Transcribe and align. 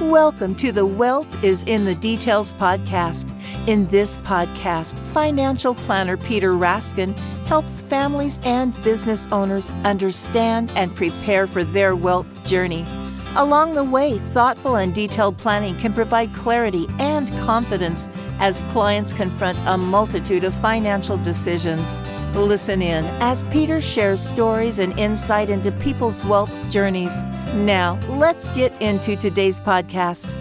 Welcome 0.00 0.54
to 0.56 0.70
the 0.70 0.86
Wealth 0.86 1.42
is 1.42 1.64
in 1.64 1.84
the 1.84 1.96
Details 1.96 2.54
podcast. 2.54 3.32
In 3.66 3.84
this 3.88 4.18
podcast, 4.18 4.96
financial 4.96 5.74
planner 5.74 6.16
Peter 6.16 6.52
Raskin 6.52 7.18
helps 7.48 7.82
families 7.82 8.38
and 8.44 8.80
business 8.84 9.26
owners 9.32 9.72
understand 9.82 10.70
and 10.76 10.94
prepare 10.94 11.48
for 11.48 11.64
their 11.64 11.96
wealth 11.96 12.46
journey. 12.46 12.86
Along 13.34 13.74
the 13.74 13.82
way, 13.82 14.18
thoughtful 14.18 14.76
and 14.76 14.94
detailed 14.94 15.36
planning 15.36 15.76
can 15.78 15.92
provide 15.92 16.32
clarity 16.32 16.86
and 17.00 17.26
confidence 17.40 18.08
as 18.38 18.62
clients 18.70 19.12
confront 19.12 19.58
a 19.66 19.76
multitude 19.76 20.44
of 20.44 20.54
financial 20.54 21.16
decisions. 21.16 21.96
Listen 22.34 22.82
in 22.82 23.04
as 23.20 23.44
Peter 23.44 23.80
shares 23.80 24.20
stories 24.20 24.78
and 24.78 24.98
insight 24.98 25.50
into 25.50 25.72
people's 25.72 26.24
wealth 26.24 26.70
journeys. 26.70 27.22
Now, 27.54 27.98
let's 28.08 28.48
get 28.50 28.80
into 28.80 29.16
today's 29.16 29.60
podcast. 29.60 30.34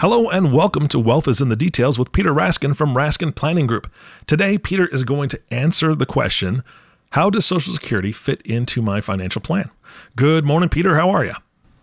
Hello 0.00 0.28
and 0.28 0.52
welcome 0.52 0.88
to 0.88 0.98
Wealth 0.98 1.28
is 1.28 1.40
in 1.40 1.48
the 1.48 1.56
Details 1.56 1.98
with 1.98 2.12
Peter 2.12 2.34
Raskin 2.34 2.76
from 2.76 2.94
Raskin 2.94 3.34
Planning 3.34 3.66
Group. 3.66 3.90
Today, 4.26 4.58
Peter 4.58 4.86
is 4.88 5.04
going 5.04 5.28
to 5.28 5.40
answer 5.52 5.94
the 5.94 6.04
question 6.04 6.64
How 7.10 7.30
does 7.30 7.46
Social 7.46 7.72
Security 7.72 8.10
fit 8.10 8.42
into 8.42 8.82
my 8.82 9.00
financial 9.00 9.40
plan? 9.40 9.70
Good 10.16 10.44
morning, 10.44 10.68
Peter. 10.68 10.96
How 10.96 11.10
are 11.10 11.24
you? 11.24 11.34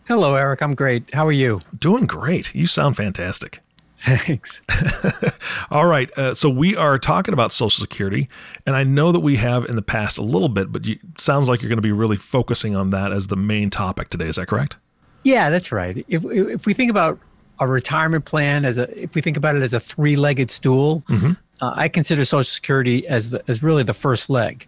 Hello, 0.08 0.36
Eric. 0.36 0.62
I'm 0.62 0.76
great. 0.76 1.14
How 1.14 1.26
are 1.26 1.32
you? 1.32 1.62
Doing 1.80 2.06
great. 2.06 2.54
You 2.54 2.68
sound 2.68 2.98
fantastic. 2.98 3.62
Thanks. 4.02 4.64
All 5.72 5.86
right. 5.86 6.12
Uh, 6.18 6.34
so 6.34 6.50
we 6.50 6.76
are 6.76 6.98
talking 6.98 7.36
about 7.36 7.52
Social 7.52 7.82
Security, 7.82 8.28
and 8.66 8.76
I 8.76 8.84
know 8.84 9.12
that 9.12 9.20
we 9.20 9.36
have 9.36 9.66
in 9.66 9.76
the 9.76 9.84
past 9.84 10.18
a 10.18 10.24
little 10.24 10.50
bit, 10.50 10.72
but 10.72 10.88
it 10.88 11.00
sounds 11.18 11.48
like 11.48 11.62
you're 11.62 11.70
going 11.70 11.78
to 11.78 11.84
be 11.84 11.92
really 11.92 12.18
focusing 12.18 12.76
on 12.76 12.90
that 12.90 13.12
as 13.12 13.28
the 13.28 13.36
main 13.36 13.70
topic 13.70 14.10
today. 14.10 14.26
Is 14.26 14.38
that 14.38 14.48
correct? 14.48 14.78
Yeah, 15.22 15.52
that's 15.52 15.72
right. 15.72 16.04
If 16.08 16.26
if 16.26 16.66
we 16.66 16.74
think 16.74 16.90
about 16.90 17.20
a 17.60 17.68
retirement 17.68 18.26
plan 18.26 18.66
as 18.66 18.80
a, 18.80 19.04
if 19.04 19.14
we 19.14 19.22
think 19.22 19.38
about 19.38 19.56
it 19.56 19.62
as 19.62 19.72
a 19.72 19.80
three-legged 19.80 20.50
stool, 20.50 21.02
mm-hmm. 21.02 21.34
uh, 21.62 21.74
I 21.76 21.88
consider 21.88 22.26
Social 22.26 22.44
Security 22.44 23.08
as 23.08 23.30
the, 23.30 23.44
as 23.48 23.62
really 23.62 23.84
the 23.84 23.94
first 23.94 24.32
leg. 24.32 24.68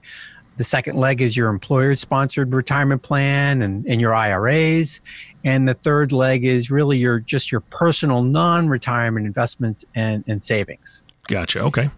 The 0.58 0.64
second 0.64 0.98
leg 0.98 1.22
is 1.22 1.36
your 1.36 1.50
employer 1.50 1.96
sponsored 1.96 2.54
retirement 2.54 3.02
plan 3.02 3.64
and, 3.64 3.84
and 3.88 4.00
your 4.00 4.14
IRAs. 4.14 5.02
And 5.44 5.68
the 5.68 5.74
third 5.74 6.12
leg 6.12 6.46
is 6.46 6.72
really 6.72 6.98
your 6.98 7.20
just 7.20 7.52
your 7.52 7.62
personal 7.62 8.24
non 8.24 8.70
retirement 8.70 9.26
investments 9.26 9.84
and, 9.96 10.24
and 10.28 10.42
savings. 10.42 11.04
Gotcha. 11.28 11.60
Okay. 11.60 11.90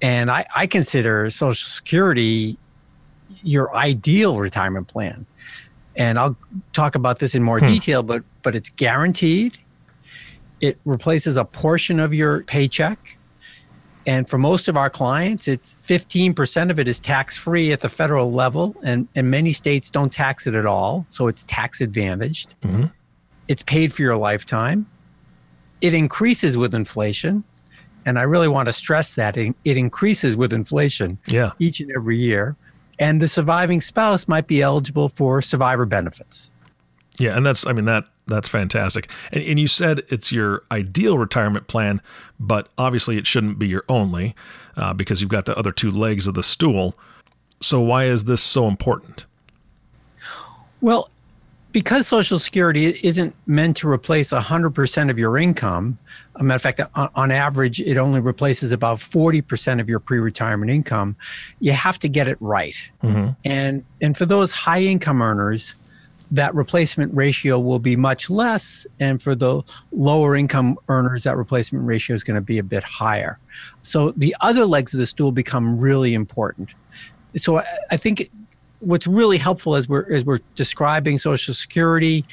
And 0.00 0.30
I, 0.30 0.46
I 0.54 0.66
consider 0.66 1.28
Social 1.30 1.68
Security 1.68 2.56
your 3.42 3.74
ideal 3.76 4.38
retirement 4.38 4.88
plan. 4.88 5.26
And 5.96 6.18
I'll 6.18 6.36
talk 6.72 6.94
about 6.94 7.18
this 7.18 7.34
in 7.34 7.42
more 7.42 7.58
hmm. 7.58 7.66
detail, 7.66 8.02
but 8.02 8.22
but 8.42 8.54
it's 8.54 8.70
guaranteed. 8.70 9.58
It 10.60 10.78
replaces 10.84 11.36
a 11.36 11.44
portion 11.44 12.00
of 12.00 12.12
your 12.12 12.42
paycheck 12.44 13.17
and 14.08 14.26
for 14.26 14.38
most 14.38 14.68
of 14.68 14.76
our 14.78 14.88
clients, 14.88 15.46
it's 15.46 15.76
15% 15.82 16.70
of 16.70 16.78
it 16.78 16.88
is 16.88 16.98
tax 16.98 17.36
free 17.36 17.72
at 17.72 17.80
the 17.80 17.90
federal 17.90 18.32
level, 18.32 18.74
and, 18.82 19.06
and 19.14 19.30
many 19.30 19.52
states 19.52 19.90
don't 19.90 20.10
tax 20.10 20.46
it 20.46 20.54
at 20.54 20.64
all. 20.64 21.04
So 21.10 21.26
it's 21.26 21.44
tax 21.44 21.82
advantaged. 21.82 22.58
Mm-hmm. 22.62 22.86
It's 23.48 23.62
paid 23.62 23.92
for 23.92 24.00
your 24.00 24.16
lifetime. 24.16 24.86
It 25.82 25.92
increases 25.92 26.56
with 26.56 26.74
inflation. 26.74 27.44
And 28.06 28.18
I 28.18 28.22
really 28.22 28.48
want 28.48 28.68
to 28.68 28.72
stress 28.72 29.14
that 29.16 29.36
it, 29.36 29.54
it 29.66 29.76
increases 29.76 30.38
with 30.38 30.54
inflation 30.54 31.18
yeah. 31.26 31.50
each 31.58 31.80
and 31.80 31.90
every 31.94 32.16
year. 32.16 32.56
And 32.98 33.20
the 33.20 33.28
surviving 33.28 33.82
spouse 33.82 34.26
might 34.26 34.46
be 34.46 34.62
eligible 34.62 35.10
for 35.10 35.42
survivor 35.42 35.84
benefits. 35.84 36.54
Yeah, 37.18 37.36
and 37.36 37.44
that's 37.44 37.66
I 37.66 37.74
mean 37.74 37.84
that 37.84 38.08
that's 38.28 38.48
fantastic. 38.48 39.10
And, 39.32 39.42
and 39.42 39.58
you 39.58 39.66
said 39.66 40.02
it's 40.08 40.30
your 40.30 40.62
ideal 40.70 41.18
retirement 41.18 41.66
plan, 41.66 42.00
but 42.38 42.68
obviously 42.78 43.18
it 43.18 43.26
shouldn't 43.26 43.58
be 43.58 43.66
your 43.66 43.84
only 43.88 44.34
uh, 44.76 44.94
because 44.94 45.20
you've 45.20 45.30
got 45.30 45.46
the 45.46 45.58
other 45.58 45.72
two 45.72 45.90
legs 45.90 46.26
of 46.26 46.34
the 46.34 46.42
stool. 46.42 46.94
So 47.60 47.80
why 47.80 48.04
is 48.04 48.24
this 48.24 48.42
so 48.42 48.68
important? 48.68 49.24
Well, 50.80 51.10
because 51.72 52.06
Social 52.06 52.38
Security 52.38 52.98
isn't 53.02 53.34
meant 53.46 53.76
to 53.78 53.88
replace 53.88 54.30
100% 54.32 55.10
of 55.10 55.18
your 55.18 55.36
income, 55.36 55.98
a 56.36 56.42
matter 56.42 56.56
of 56.56 56.62
fact, 56.62 56.80
on, 56.94 57.30
average, 57.30 57.80
it 57.80 57.96
only 57.96 58.20
replaces 58.20 58.72
about 58.72 58.98
40% 58.98 59.80
of 59.80 59.88
your 59.88 59.98
pre 59.98 60.18
retirement 60.18 60.70
income, 60.70 61.16
you 61.60 61.72
have 61.72 61.98
to 61.98 62.08
get 62.08 62.26
it 62.28 62.38
right. 62.40 62.76
Mm-hmm. 63.02 63.30
And, 63.44 63.84
and 64.00 64.16
for 64.16 64.24
those 64.24 64.52
high 64.52 64.80
income 64.80 65.20
earners, 65.20 65.78
that 66.30 66.54
replacement 66.54 67.14
ratio 67.14 67.58
will 67.58 67.78
be 67.78 67.96
much 67.96 68.28
less. 68.28 68.86
And 69.00 69.22
for 69.22 69.34
the 69.34 69.62
lower 69.92 70.36
income 70.36 70.78
earners, 70.88 71.24
that 71.24 71.36
replacement 71.36 71.86
ratio 71.86 72.14
is 72.14 72.22
going 72.22 72.34
to 72.34 72.40
be 72.40 72.58
a 72.58 72.62
bit 72.62 72.82
higher. 72.82 73.38
So 73.82 74.10
the 74.12 74.36
other 74.40 74.64
legs 74.66 74.92
of 74.94 75.00
the 75.00 75.06
stool 75.06 75.32
become 75.32 75.78
really 75.78 76.14
important. 76.14 76.70
So 77.36 77.58
I, 77.58 77.64
I 77.90 77.96
think 77.96 78.30
what's 78.80 79.06
really 79.06 79.38
helpful 79.38 79.74
as 79.74 79.88
we're, 79.88 80.10
as 80.12 80.24
we're 80.24 80.40
describing 80.54 81.18
Social 81.18 81.54
Security 81.54 82.24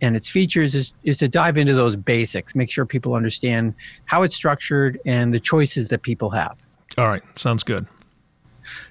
and 0.00 0.16
its 0.16 0.28
features 0.28 0.74
is, 0.74 0.92
is 1.04 1.18
to 1.18 1.28
dive 1.28 1.56
into 1.56 1.74
those 1.74 1.96
basics, 1.96 2.54
make 2.54 2.70
sure 2.70 2.84
people 2.84 3.14
understand 3.14 3.74
how 4.06 4.22
it's 4.22 4.36
structured 4.36 5.00
and 5.06 5.32
the 5.32 5.40
choices 5.40 5.88
that 5.88 6.02
people 6.02 6.30
have. 6.30 6.56
All 6.98 7.06
right, 7.08 7.22
sounds 7.36 7.62
good. 7.62 7.86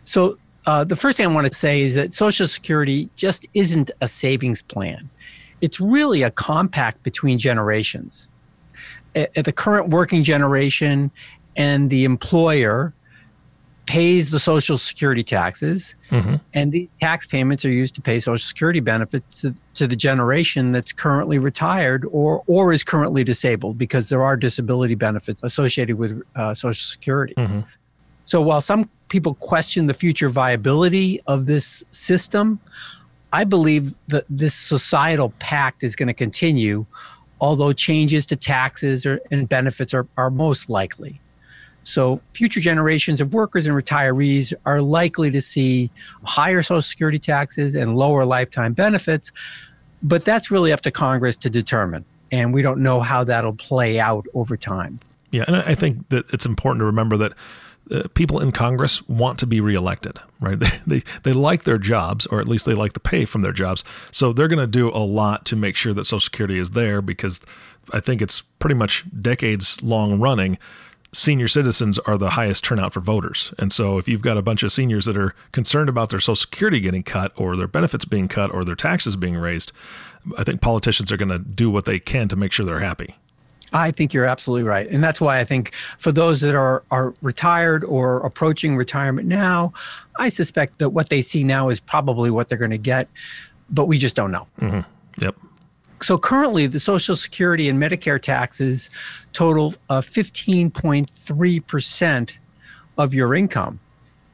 So 0.04 0.38
uh, 0.66 0.84
the 0.84 0.96
first 0.96 1.18
thing 1.18 1.28
I 1.28 1.34
want 1.34 1.48
to 1.48 1.58
say 1.58 1.82
is 1.82 1.96
that 1.96 2.14
Social 2.14 2.48
Security 2.48 3.10
just 3.16 3.46
isn't 3.54 3.92
a 4.02 4.08
savings 4.08 4.62
plan. 4.62 5.10
It's 5.62 5.80
really 5.80 6.24
a 6.24 6.32
compact 6.32 7.04
between 7.04 7.38
generations. 7.38 8.30
At, 9.16 9.38
at 9.38 9.46
the 9.46 9.52
current 9.52 9.90
working 9.90 10.24
generation 10.24 11.12
and 11.56 11.90
the 11.90 12.04
employer 12.04 12.94
pays 13.86 14.32
the 14.32 14.40
Social 14.40 14.78
Security 14.78 15.24
taxes, 15.24 15.96
mm-hmm. 16.10 16.36
and 16.54 16.72
these 16.72 16.90
tax 17.02 17.26
payments 17.26 17.66
are 17.66 17.70
used 17.70 17.96
to 17.96 18.02
pay 18.02 18.20
Social 18.20 18.46
Security 18.46 18.80
benefits 18.80 19.42
to, 19.42 19.54
to, 19.74 19.88
the 19.88 19.96
generation 19.96 20.72
that's 20.72 20.94
currently 20.94 21.38
retired 21.38 22.06
or 22.12 22.44
or 22.48 22.72
is 22.72 22.84
currently 22.84 23.26
disabled 23.26 23.78
because 23.78 24.08
there 24.08 24.24
are 24.24 24.38
disability 24.38 24.96
benefits 24.96 25.44
associated 25.44 25.98
with 25.98 26.22
uh, 26.36 26.54
Social 26.54 26.86
Security. 26.86 27.34
Mm-hmm. 27.36 27.62
So 28.26 28.42
while 28.42 28.62
some 28.62 28.90
people 29.14 29.36
question 29.36 29.86
the 29.86 29.94
future 29.94 30.28
viability 30.28 31.22
of 31.28 31.46
this 31.46 31.84
system, 31.92 32.60
I 33.32 33.44
believe 33.44 33.94
that 34.08 34.26
this 34.28 34.56
societal 34.56 35.32
pact 35.38 35.84
is 35.84 35.96
going 35.96 36.08
to 36.08 36.16
continue, 36.16 36.88
although 37.40 37.74
changes 37.74 38.26
to 38.26 38.36
taxes 38.36 39.06
or, 39.06 39.22
and 39.30 39.48
benefits 39.48 39.94
are, 39.94 40.08
are 40.18 40.32
most 40.32 40.68
likely. 40.68 41.22
So, 41.84 42.22
future 42.32 42.60
generations 42.60 43.22
of 43.22 43.34
workers 43.34 43.68
and 43.68 43.76
retirees 43.76 44.52
are 44.66 44.82
likely 44.82 45.30
to 45.30 45.42
see 45.42 45.92
higher 46.24 46.64
Social 46.64 46.82
Security 46.82 47.20
taxes 47.20 47.76
and 47.76 47.96
lower 47.96 48.26
lifetime 48.26 48.74
benefits, 48.74 49.32
but 50.02 50.26
that's 50.26 50.50
really 50.50 50.74
up 50.74 50.82
to 50.82 50.92
Congress 50.92 51.36
to 51.38 51.52
determine. 51.52 52.04
And 52.32 52.52
we 52.52 52.64
don't 52.64 52.80
know 52.80 53.00
how 53.02 53.24
that'll 53.26 53.54
play 53.54 54.00
out 54.00 54.26
over 54.34 54.58
time. 54.58 55.00
Yeah, 55.30 55.44
and 55.46 55.56
I 55.58 55.76
think 55.76 56.10
that 56.10 56.34
it's 56.34 56.48
important 56.48 56.82
to 56.82 56.86
remember 56.86 57.16
that 57.18 57.34
uh, 57.92 58.04
people 58.14 58.40
in 58.40 58.52
Congress 58.52 59.08
want 59.08 59.40
to 59.40 59.48
be 59.48 59.60
reelected, 59.60 60.18
right? 60.40 60.60
They, 60.86 61.00
they, 61.00 61.04
they 61.24 61.34
like 61.34 61.64
their 61.64 61.78
jobs, 61.78 62.26
or 62.28 62.40
at 62.40 62.48
least 62.48 62.66
they 62.66 62.74
like 62.74 62.94
the 62.94 63.00
pay 63.00 63.26
from 63.26 63.42
their 63.42 63.52
jobs. 63.52 63.84
So 64.12 64.34
they're 64.34 64.48
going 64.48 64.60
to 64.60 64.68
do 64.68 64.90
a 64.90 65.00
lot 65.00 65.46
to 65.48 65.56
make 65.56 65.76
sure 65.76 65.94
that 65.94 66.06
Social 66.06 66.20
Security 66.20 66.58
is 66.58 66.72
there 66.72 67.02
because 67.02 67.42
I 67.92 68.00
think 68.00 68.22
it's 68.22 68.42
pretty 68.42 68.76
much 68.76 69.04
decades 69.22 69.82
long 69.82 70.20
running. 70.20 70.58
Senior 71.14 71.48
citizens 71.48 72.00
are 72.00 72.18
the 72.18 72.32
highest 72.32 72.64
turnout 72.64 72.94
for 72.94 73.00
voters. 73.00 73.54
And 73.60 73.72
so 73.72 73.98
if 73.98 74.08
you've 74.08 74.22
got 74.22 74.38
a 74.38 74.42
bunch 74.42 74.64
of 74.64 74.72
seniors 74.72 75.06
that 75.06 75.18
are 75.18 75.36
concerned 75.52 75.90
about 75.90 76.10
their 76.10 76.20
Social 76.20 76.36
Security 76.36 76.80
getting 76.80 77.04
cut 77.04 77.32
or 77.36 77.56
their 77.56 77.68
benefits 77.68 78.06
being 78.06 78.28
cut 78.28 78.52
or 78.52 78.64
their 78.64 78.76
taxes 78.76 79.16
being 79.16 79.38
raised, 79.38 79.72
I 80.38 80.44
think 80.44 80.62
politicians 80.62 81.12
are 81.12 81.18
going 81.18 81.30
to 81.30 81.40
do 81.40 81.70
what 81.70 81.86
they 81.86 82.00
can 82.00 82.28
to 82.30 82.36
make 82.36 82.52
sure 82.52 82.66
they're 82.66 82.80
happy. 82.80 83.18
I 83.74 83.92
think 83.92 84.14
you're 84.14 84.26
absolutely 84.26 84.68
right. 84.68 84.88
And 84.88 85.04
that's 85.04 85.20
why 85.20 85.40
I 85.40 85.44
think 85.44 85.74
for 85.98 86.12
those 86.12 86.42
that 86.42 86.56
are, 86.56 86.84
are 86.92 87.14
retired 87.22 87.84
or 87.84 88.20
approaching 88.20 88.76
retirement 88.76 89.28
now, 89.28 89.74
I 90.18 90.30
suspect 90.30 90.80
that 90.80 90.90
what 90.90 91.10
they 91.10 91.22
see 91.22 91.44
now 91.44 91.70
is 91.70 91.80
probably 91.80 92.30
what 92.30 92.50
they're 92.50 92.58
going 92.58 92.72
to 92.72 92.78
get, 92.78 93.08
but 93.70 93.86
we 93.86 93.98
just 93.98 94.16
don't 94.16 94.32
know. 94.32 94.48
Mm-hmm. 94.62 95.24
Yep. 95.24 95.38
So 96.02 96.18
currently, 96.18 96.68
the 96.68 96.80
Social 96.80 97.16
Security 97.16 97.70
and 97.70 97.82
Medicare 97.82 98.22
taxes 98.22 98.90
total 99.32 99.74
uh, 99.90 100.02
15.3% 100.02 102.34
of 102.98 103.14
your 103.14 103.36
income. 103.36 103.80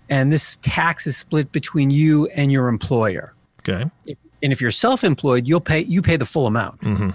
And 0.09 0.33
this 0.33 0.57
tax 0.61 1.05
is 1.05 1.15
split 1.15 1.51
between 1.51 1.91
you 1.91 2.25
and 2.27 2.51
your 2.51 2.67
employer. 2.67 3.33
Okay. 3.59 3.85
And 4.41 4.51
if 4.51 4.59
you're 4.59 4.71
self-employed, 4.71 5.47
you'll 5.47 5.61
pay 5.61 5.81
you 5.81 6.01
pay 6.01 6.17
the 6.17 6.25
full 6.25 6.47
amount. 6.47 6.81
Mm-hmm. 6.81 7.11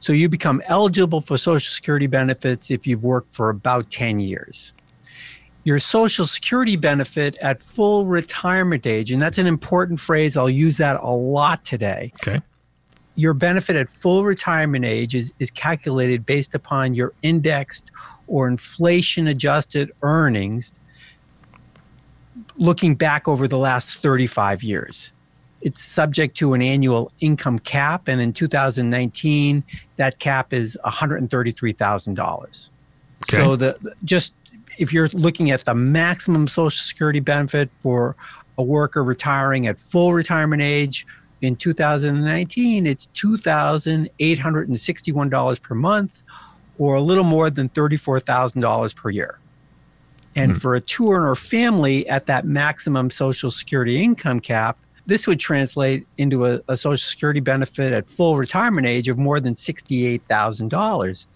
So 0.00 0.12
you 0.12 0.28
become 0.28 0.62
eligible 0.66 1.20
for 1.20 1.36
Social 1.36 1.72
Security 1.72 2.06
benefits 2.06 2.70
if 2.70 2.86
you've 2.86 3.04
worked 3.04 3.34
for 3.34 3.50
about 3.50 3.90
10 3.90 4.18
years. 4.18 4.72
Your 5.64 5.78
Social 5.78 6.26
Security 6.26 6.74
benefit 6.76 7.36
at 7.42 7.62
full 7.62 8.06
retirement 8.06 8.86
age, 8.86 9.12
and 9.12 9.20
that's 9.20 9.36
an 9.36 9.46
important 9.46 10.00
phrase, 10.00 10.36
I'll 10.36 10.48
use 10.50 10.78
that 10.78 10.98
a 11.02 11.10
lot 11.10 11.64
today. 11.64 12.12
Okay. 12.26 12.40
your 13.14 13.34
benefit 13.34 13.76
at 13.76 13.90
full 13.90 14.24
retirement 14.24 14.84
age 14.84 15.14
is, 15.14 15.34
is 15.38 15.50
calculated 15.50 16.24
based 16.24 16.54
upon 16.54 16.94
your 16.94 17.12
indexed 17.22 17.90
or 18.26 18.48
inflation 18.48 19.26
adjusted 19.26 19.92
earnings 20.02 20.72
looking 22.56 22.94
back 22.94 23.28
over 23.28 23.46
the 23.46 23.58
last 23.58 24.00
35 24.02 24.62
years. 24.62 25.12
It's 25.60 25.82
subject 25.82 26.36
to 26.38 26.54
an 26.54 26.62
annual 26.62 27.12
income 27.20 27.58
cap, 27.58 28.08
and 28.08 28.20
in 28.20 28.32
2019, 28.32 29.64
that 29.96 30.18
cap 30.18 30.52
is 30.52 30.78
$133,000. 30.84 32.68
Okay. 33.22 33.36
So 33.36 33.56
the 33.56 33.94
just 34.04 34.34
if 34.78 34.92
you're 34.92 35.08
looking 35.08 35.50
at 35.50 35.64
the 35.64 35.74
maximum 35.74 36.46
Social 36.48 36.70
Security 36.70 37.18
benefit 37.20 37.68
for 37.76 38.16
a 38.56 38.62
worker 38.62 39.04
retiring 39.04 39.66
at 39.66 39.78
full 39.78 40.14
retirement 40.14 40.62
age 40.62 41.06
in 41.42 41.56
2019, 41.56 42.86
it's 42.86 43.08
$2,861 43.08 45.62
per 45.62 45.74
month, 45.74 46.22
or 46.78 46.94
a 46.94 47.00
little 47.00 47.24
more 47.24 47.50
than 47.50 47.68
$34,000 47.68 48.96
per 48.96 49.10
year. 49.10 49.38
And 50.36 50.52
hmm. 50.52 50.58
for 50.58 50.76
a 50.76 50.80
two 50.80 51.12
earner 51.12 51.34
family 51.34 52.08
at 52.08 52.24
that 52.26 52.46
maximum 52.46 53.10
Social 53.10 53.50
Security 53.50 54.02
income 54.02 54.40
cap, 54.40 54.78
this 55.10 55.26
would 55.26 55.40
translate 55.40 56.06
into 56.18 56.46
a, 56.46 56.60
a 56.68 56.76
Social 56.76 56.96
Security 56.96 57.40
benefit 57.40 57.92
at 57.92 58.08
full 58.08 58.36
retirement 58.36 58.86
age 58.86 59.08
of 59.08 59.18
more 59.18 59.40
than 59.40 59.54
$68,000. 59.54 61.26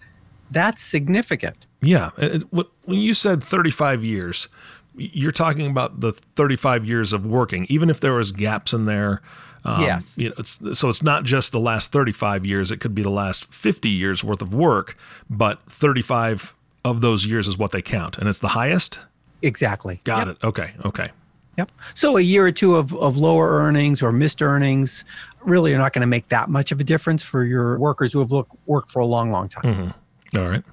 That's 0.51 0.81
significant. 0.81 1.65
Yeah. 1.81 2.11
When 2.51 2.65
you 2.99 3.13
said 3.13 3.43
35 3.43 4.03
years, 4.03 4.47
you're 4.95 5.31
talking 5.31 5.69
about 5.69 5.99
the 5.99 6.13
35 6.35 6.85
years 6.85 7.11
of 7.13 7.25
working, 7.25 7.65
even 7.69 7.89
if 7.89 7.99
there 7.99 8.13
was 8.13 8.31
gaps 8.31 8.73
in 8.73 8.85
there. 8.85 9.21
Um, 9.65 9.81
Yes. 9.81 10.17
You 10.17 10.29
know, 10.29 10.35
it's, 10.37 10.59
so 10.79 10.89
it's 10.89 11.03
not 11.03 11.23
just 11.25 11.51
the 11.51 11.59
last 11.59 11.91
35 11.91 12.45
years. 12.45 12.71
It 12.71 12.79
could 12.79 12.95
be 12.95 13.01
the 13.03 13.09
last 13.09 13.51
50 13.53 13.89
years 13.89 14.23
worth 14.23 14.41
of 14.41 14.53
work, 14.53 14.95
but 15.29 15.59
35 15.69 16.53
of 16.85 17.01
those 17.01 17.25
years 17.25 17.47
is 17.47 17.57
what 17.57 17.71
they 17.71 17.81
count. 17.81 18.17
And 18.17 18.29
it's 18.29 18.39
the 18.39 18.49
highest? 18.49 18.99
Exactly. 19.41 19.99
Got 20.05 20.27
Yep. 20.27 20.35
it. 20.37 20.43
Okay. 20.45 20.73
Okay. 20.85 21.09
Yep. 21.57 21.71
So 21.93 22.17
a 22.17 22.21
year 22.21 22.45
or 22.45 22.51
two 22.51 22.75
of, 22.75 22.93
of 22.95 23.17
lower 23.17 23.49
earnings 23.49 24.03
or 24.03 24.11
missed 24.11 24.41
earnings 24.41 25.05
really 25.43 25.73
are 25.73 25.77
not 25.77 25.93
going 25.93 26.01
to 26.01 26.07
make 26.07 26.27
that 26.29 26.49
much 26.49 26.71
of 26.71 26.81
a 26.81 26.83
difference 26.83 27.23
for 27.23 27.43
your 27.43 27.77
workers 27.79 28.11
who 28.13 28.19
have 28.19 28.31
look, 28.31 28.49
worked 28.65 28.91
for 28.91 28.99
a 28.99 29.05
long, 29.05 29.31
long 29.31 29.47
time. 29.47 29.63
Mm-hmm. 29.63 30.37
All 30.37 30.49
right. 30.49 30.63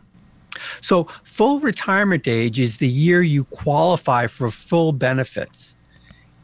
So 0.80 1.04
full 1.24 1.60
retirement 1.60 2.26
age 2.26 2.58
is 2.58 2.78
the 2.78 2.88
year 2.88 3.22
you 3.22 3.44
qualify 3.44 4.26
for 4.26 4.50
full 4.50 4.92
benefits. 4.92 5.76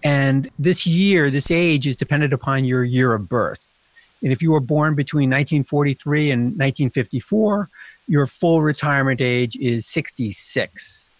And 0.03 0.49
this 0.59 0.87
year, 0.87 1.31
this 1.31 1.51
age 1.51 1.87
is 1.87 1.97
dependent 1.97 2.33
upon 2.33 2.65
your 2.65 2.85
year 2.85 3.15
of 3.15 3.29
birth. 3.29 3.73
And 4.23 4.33
if 4.33 4.43
you 4.43 4.53
were 4.53 4.61
born 4.61 4.95
between 4.95 5.31
1943 5.31 6.31
and 6.31 6.43
1954, 6.43 7.69
your 8.07 8.27
full 8.27 8.63
retirement 8.63 9.21
age 9.21 9.57
is 9.57 9.87
66. 9.87 11.11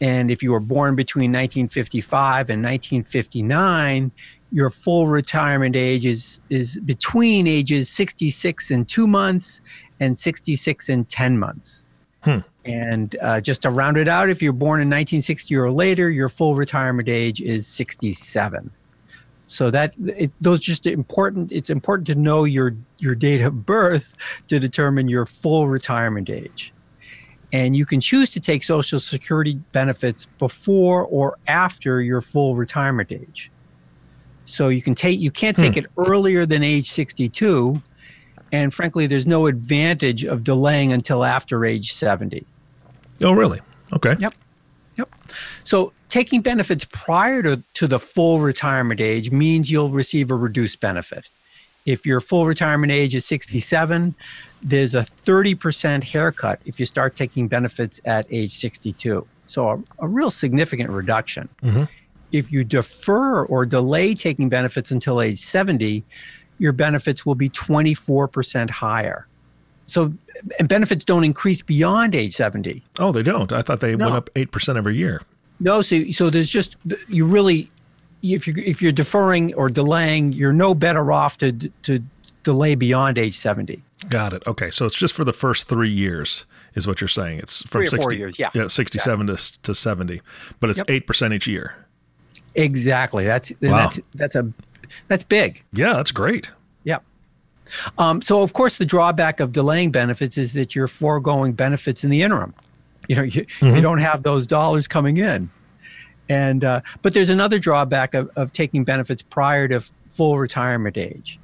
And 0.00 0.30
if 0.30 0.42
you 0.42 0.52
were 0.52 0.60
born 0.60 0.96
between 0.96 1.30
1955 1.30 2.50
and 2.50 2.62
1959, 2.62 4.10
your 4.50 4.70
full 4.70 5.06
retirement 5.06 5.76
age 5.76 6.04
is, 6.04 6.40
is 6.50 6.78
between 6.80 7.46
ages 7.46 7.88
66 7.90 8.70
and 8.70 8.88
two 8.88 9.06
months 9.06 9.60
and 10.00 10.18
66 10.18 10.88
and 10.88 11.08
10 11.08 11.38
months. 11.38 11.86
And 12.64 13.16
uh, 13.20 13.40
just 13.40 13.62
to 13.62 13.70
round 13.70 13.96
it 13.96 14.08
out, 14.08 14.28
if 14.28 14.40
you're 14.40 14.52
born 14.52 14.80
in 14.80 14.88
1960 14.88 15.56
or 15.56 15.70
later, 15.72 16.10
your 16.10 16.28
full 16.28 16.54
retirement 16.54 17.08
age 17.08 17.40
is 17.40 17.66
67. 17.66 18.70
So 19.46 19.70
that 19.70 19.94
it, 19.98 20.32
those 20.40 20.60
just 20.60 20.86
important. 20.86 21.52
It's 21.52 21.68
important 21.68 22.06
to 22.06 22.14
know 22.14 22.44
your 22.44 22.74
your 22.98 23.14
date 23.14 23.42
of 23.42 23.66
birth 23.66 24.14
to 24.46 24.58
determine 24.58 25.08
your 25.08 25.26
full 25.26 25.68
retirement 25.68 26.30
age, 26.30 26.72
and 27.52 27.76
you 27.76 27.84
can 27.84 28.00
choose 28.00 28.30
to 28.30 28.40
take 28.40 28.64
Social 28.64 28.98
Security 28.98 29.54
benefits 29.72 30.26
before 30.38 31.04
or 31.04 31.38
after 31.46 32.00
your 32.00 32.20
full 32.20 32.56
retirement 32.56 33.12
age. 33.12 33.50
So 34.44 34.68
you 34.68 34.82
can 34.82 34.94
take 34.94 35.20
you 35.20 35.30
can't 35.30 35.56
take 35.56 35.74
hmm. 35.74 35.80
it 35.80 35.86
earlier 35.96 36.46
than 36.46 36.62
age 36.62 36.90
62, 36.90 37.80
and 38.50 38.72
frankly, 38.74 39.06
there's 39.06 39.26
no 39.26 39.46
advantage 39.46 40.24
of 40.24 40.44
delaying 40.44 40.92
until 40.92 41.24
after 41.24 41.64
age 41.64 41.92
70. 41.92 42.44
Oh, 43.22 43.32
really? 43.32 43.60
Okay. 43.92 44.16
Yep. 44.18 44.34
Yep. 44.96 45.14
So 45.64 45.92
taking 46.08 46.42
benefits 46.42 46.84
prior 46.84 47.42
to, 47.42 47.62
to 47.74 47.86
the 47.86 47.98
full 47.98 48.40
retirement 48.40 49.00
age 49.00 49.30
means 49.30 49.70
you'll 49.70 49.90
receive 49.90 50.30
a 50.30 50.34
reduced 50.34 50.80
benefit. 50.80 51.28
If 51.86 52.06
your 52.06 52.20
full 52.20 52.46
retirement 52.46 52.92
age 52.92 53.14
is 53.14 53.26
67, 53.26 54.14
there's 54.62 54.94
a 54.94 55.00
30% 55.00 56.04
haircut 56.04 56.60
if 56.64 56.78
you 56.78 56.86
start 56.86 57.14
taking 57.14 57.48
benefits 57.48 58.00
at 58.04 58.26
age 58.30 58.52
62. 58.52 59.26
So 59.48 59.68
a, 59.68 59.82
a 60.04 60.08
real 60.08 60.30
significant 60.30 60.90
reduction. 60.90 61.48
Mm-hmm. 61.62 61.84
If 62.30 62.52
you 62.52 62.64
defer 62.64 63.44
or 63.44 63.66
delay 63.66 64.14
taking 64.14 64.48
benefits 64.48 64.90
until 64.90 65.20
age 65.20 65.38
70, 65.38 66.04
your 66.58 66.72
benefits 66.72 67.26
will 67.26 67.34
be 67.34 67.50
24% 67.50 68.70
higher. 68.70 69.26
So 69.86 70.12
and 70.58 70.68
benefits 70.68 71.04
don't 71.04 71.24
increase 71.24 71.62
beyond 71.62 72.14
age 72.14 72.34
70. 72.34 72.82
Oh, 72.98 73.12
they 73.12 73.22
don't. 73.22 73.52
I 73.52 73.62
thought 73.62 73.80
they 73.80 73.94
No. 73.96 74.06
went 74.06 74.16
up 74.16 74.30
8% 74.34 74.76
every 74.76 74.96
year. 74.96 75.22
No, 75.60 75.82
so 75.82 76.10
so 76.10 76.30
there's 76.30 76.50
just 76.50 76.76
you 77.08 77.24
really 77.26 77.70
if 78.22 78.46
you 78.46 78.54
if 78.56 78.80
you're 78.80 78.92
deferring 78.92 79.52
or 79.54 79.68
delaying, 79.68 80.32
you're 80.32 80.52
no 80.52 80.74
better 80.74 81.12
off 81.12 81.38
to 81.38 81.52
to 81.52 82.02
delay 82.42 82.74
beyond 82.74 83.18
age 83.18 83.34
70. 83.34 83.82
Got 84.08 84.32
it. 84.32 84.42
Okay. 84.46 84.70
So 84.70 84.86
it's 84.86 84.96
just 84.96 85.14
for 85.14 85.24
the 85.24 85.32
first 85.32 85.68
three 85.68 85.88
years, 85.90 86.44
is 86.74 86.86
what 86.88 87.00
you're 87.00 87.06
saying. 87.08 87.38
It's 87.38 87.62
from 87.62 87.80
Three 87.80 87.86
or 87.86 87.90
60, 87.90 88.02
four 88.02 88.12
years, 88.12 88.36
yeah. 88.38 88.50
Yeah, 88.52 88.66
67 88.66 89.26
to, 89.28 89.62
to 89.62 89.74
70, 89.76 90.20
but 90.58 90.70
it's 90.70 90.82
Yep. 90.88 91.06
8% 91.06 91.32
each 91.34 91.46
year. 91.46 91.76
Exactly. 92.54 93.24
That's 93.24 93.52
Wow. 93.60 93.70
that's 93.70 94.00
that's 94.14 94.36
a 94.36 94.52
that's 95.08 95.24
big. 95.24 95.62
Yeah, 95.72 95.92
that's 95.94 96.10
great. 96.10 96.50
Yeah. 96.84 96.98
Um, 97.96 98.20
so 98.20 98.42
of 98.42 98.52
course 98.52 98.78
the 98.78 98.84
drawback 98.84 99.40
of 99.40 99.52
delaying 99.52 99.90
benefits 99.92 100.36
is 100.36 100.52
that 100.54 100.74
you're 100.74 100.88
foregoing 100.88 101.52
benefits 101.52 102.04
in 102.04 102.10
the 102.10 102.22
interim. 102.22 102.54
You 103.08 103.16
know, 103.16 103.22
you, 103.22 103.46
you 103.62 103.80
don't 103.80 103.98
have 103.98 104.22
those 104.22 104.46
dollars 104.46 104.86
coming 104.86 105.16
in. 105.16 105.50
And 106.32 106.64
uh, 106.64 106.80
but 107.02 107.12
there's 107.12 107.28
another 107.28 107.58
drawback 107.58 108.14
of, 108.14 108.30
of 108.36 108.52
taking 108.52 108.84
benefits 108.84 109.20
prior 109.20 109.68
to 109.68 109.80
full 110.08 110.38
retirement 110.38 110.96
age. 110.96 111.38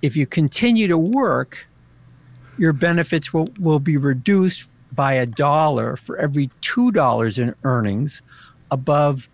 If 0.00 0.16
you 0.16 0.26
continue 0.26 0.88
to 0.88 0.96
work, 0.96 1.66
your 2.56 2.72
benefits 2.72 3.34
will, 3.34 3.50
will 3.60 3.80
be 3.80 3.98
reduced 3.98 4.70
by 4.92 5.12
a 5.12 5.26
dollar 5.26 5.96
for 5.96 6.16
every 6.16 6.48
two 6.62 6.90
dollars 6.90 7.38
in 7.38 7.54
earnings 7.64 8.22
above 8.70 9.28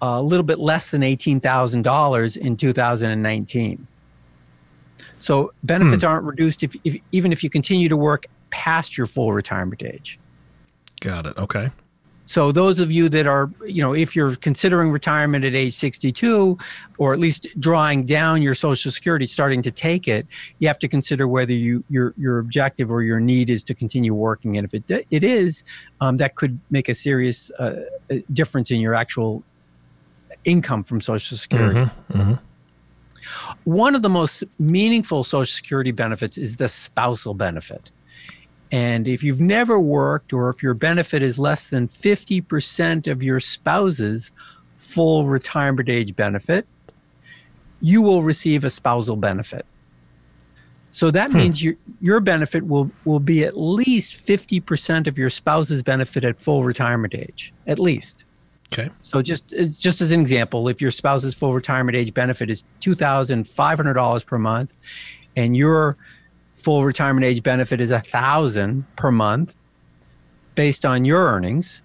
a 0.00 0.22
little 0.22 0.44
bit 0.44 0.60
less 0.60 0.92
than 0.92 1.02
$18,000 1.02 2.36
in 2.36 2.56
2019. 2.56 3.86
So 5.18 5.52
benefits 5.64 6.04
aren't 6.04 6.24
reduced 6.24 6.62
if, 6.62 6.76
if 6.84 6.96
even 7.10 7.32
if 7.32 7.42
you 7.42 7.50
continue 7.50 7.88
to 7.88 7.96
work 7.96 8.26
past 8.50 8.96
your 8.96 9.08
full 9.08 9.32
retirement 9.32 9.82
age. 9.82 10.20
Got 11.00 11.26
it. 11.26 11.36
Okay. 11.36 11.70
So 12.28 12.52
those 12.52 12.78
of 12.78 12.92
you 12.92 13.08
that 13.08 13.26
are, 13.26 13.50
you 13.64 13.80
know, 13.80 13.94
if 13.94 14.14
you're 14.14 14.36
considering 14.36 14.90
retirement 14.90 15.46
at 15.46 15.54
age 15.54 15.72
62 15.72 16.58
or 16.98 17.14
at 17.14 17.18
least 17.18 17.46
drawing 17.58 18.04
down 18.04 18.42
your 18.42 18.54
social 18.54 18.92
security 18.92 19.24
starting 19.24 19.62
to 19.62 19.70
take 19.70 20.06
it, 20.06 20.26
you 20.58 20.68
have 20.68 20.78
to 20.80 20.88
consider 20.88 21.26
whether 21.26 21.54
you 21.54 21.82
your 21.88 22.12
your 22.18 22.38
objective 22.38 22.92
or 22.92 23.02
your 23.02 23.18
need 23.18 23.48
is 23.48 23.64
to 23.64 23.74
continue 23.74 24.12
working 24.12 24.58
and 24.58 24.66
if 24.66 24.74
it 24.74 25.06
it 25.10 25.24
is, 25.24 25.64
um, 26.02 26.18
that 26.18 26.34
could 26.34 26.60
make 26.70 26.90
a 26.90 26.94
serious 26.94 27.50
uh, 27.58 27.76
difference 28.30 28.70
in 28.70 28.78
your 28.78 28.94
actual 28.94 29.42
income 30.44 30.84
from 30.84 31.00
social 31.00 31.38
security. 31.38 31.90
One 33.64 33.94
of 33.94 34.02
the 34.02 34.10
most 34.10 34.44
meaningful 34.58 35.24
social 35.24 35.54
security 35.54 35.92
benefits 35.92 36.36
is 36.36 36.56
the 36.56 36.68
spousal 36.68 37.32
benefit. 37.32 37.90
And 38.70 39.08
if 39.08 39.22
you've 39.22 39.40
never 39.40 39.78
worked 39.78 40.32
or 40.32 40.50
if 40.50 40.62
your 40.62 40.74
benefit 40.74 41.22
is 41.22 41.38
less 41.38 41.70
than 41.70 41.88
50% 41.88 43.06
of 43.06 43.22
your 43.22 43.40
spouse's 43.40 44.30
full 44.78 45.26
retirement 45.26 45.88
age 45.88 46.14
benefit, 46.14 46.66
you 47.80 48.02
will 48.02 48.22
receive 48.22 48.64
a 48.64 48.70
spousal 48.70 49.16
benefit. 49.16 49.64
So 50.92 51.10
that 51.10 51.30
hmm. 51.30 51.38
means 51.38 51.62
your, 51.62 51.74
your 52.00 52.20
benefit 52.20 52.66
will, 52.66 52.90
will 53.04 53.20
be 53.20 53.44
at 53.44 53.56
least 53.56 54.26
50% 54.26 55.06
of 55.06 55.16
your 55.16 55.30
spouse's 55.30 55.82
benefit 55.82 56.24
at 56.24 56.40
full 56.40 56.64
retirement 56.64 57.14
age, 57.14 57.52
at 57.66 57.78
least. 57.78 58.24
Okay. 58.72 58.90
So 59.02 59.22
just 59.22 59.48
just 59.48 60.02
as 60.02 60.10
an 60.10 60.20
example, 60.20 60.68
if 60.68 60.82
your 60.82 60.90
spouse's 60.90 61.32
full 61.32 61.54
retirement 61.54 61.96
age 61.96 62.12
benefit 62.12 62.50
is 62.50 62.64
two 62.80 62.94
thousand 62.94 63.48
five 63.48 63.78
hundred 63.78 63.94
dollars 63.94 64.24
per 64.24 64.36
month, 64.36 64.76
and 65.36 65.56
your 65.56 65.96
full 66.68 66.84
retirement 66.84 67.24
age 67.24 67.42
benefit 67.42 67.80
is 67.80 67.90
a 67.90 68.00
thousand 68.00 68.84
per 68.96 69.10
month, 69.10 69.54
based 70.54 70.84
on 70.84 71.02
your 71.02 71.24
earnings, 71.24 71.80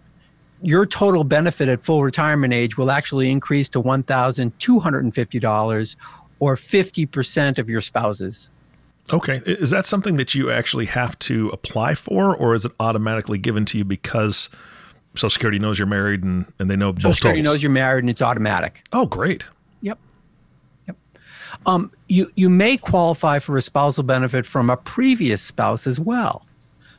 your 0.61 0.85
total 0.85 1.23
benefit 1.23 1.69
at 1.69 1.81
full 1.81 2.03
retirement 2.03 2.53
age 2.53 2.77
will 2.77 2.91
actually 2.91 3.31
increase 3.31 3.69
to 3.69 3.79
one 3.79 4.03
thousand 4.03 4.51
two 4.59 4.79
hundred 4.79 5.05
and 5.05 5.15
fifty 5.15 5.39
dollars, 5.39 5.95
or 6.41 6.57
fifty 6.57 7.05
percent 7.05 7.59
of 7.59 7.69
your 7.69 7.79
spouse's 7.79 8.49
Okay. 9.13 9.41
Is 9.45 9.69
that 9.69 9.85
something 9.85 10.17
that 10.17 10.35
you 10.35 10.51
actually 10.51 10.87
have 10.87 11.17
to 11.19 11.47
apply 11.53 11.95
for, 11.95 12.35
or 12.35 12.53
is 12.53 12.65
it 12.65 12.73
automatically 12.77 13.37
given 13.37 13.63
to 13.67 13.77
you 13.77 13.85
because 13.85 14.49
Social 15.15 15.29
Security 15.29 15.59
knows 15.59 15.79
you're 15.79 15.87
married 15.87 16.23
and, 16.23 16.51
and 16.59 16.69
they 16.69 16.75
know 16.75 16.91
Social 16.91 17.13
Security 17.13 17.41
knows 17.41 17.63
you're 17.63 17.71
married 17.71 18.03
and 18.03 18.09
it's 18.09 18.21
automatic. 18.21 18.83
Oh, 18.91 19.05
great. 19.05 19.45
Um, 21.65 21.91
you, 22.07 22.31
you 22.36 22.50
may 22.50 22.77
qualify 22.77 23.39
for 23.39 23.57
a 23.57 23.62
spousal 23.62 24.03
benefit 24.03 24.45
from 24.45 24.69
a 24.69 24.77
previous 24.77 25.41
spouse 25.41 25.88
as 25.88 26.00
well. 26.00 26.45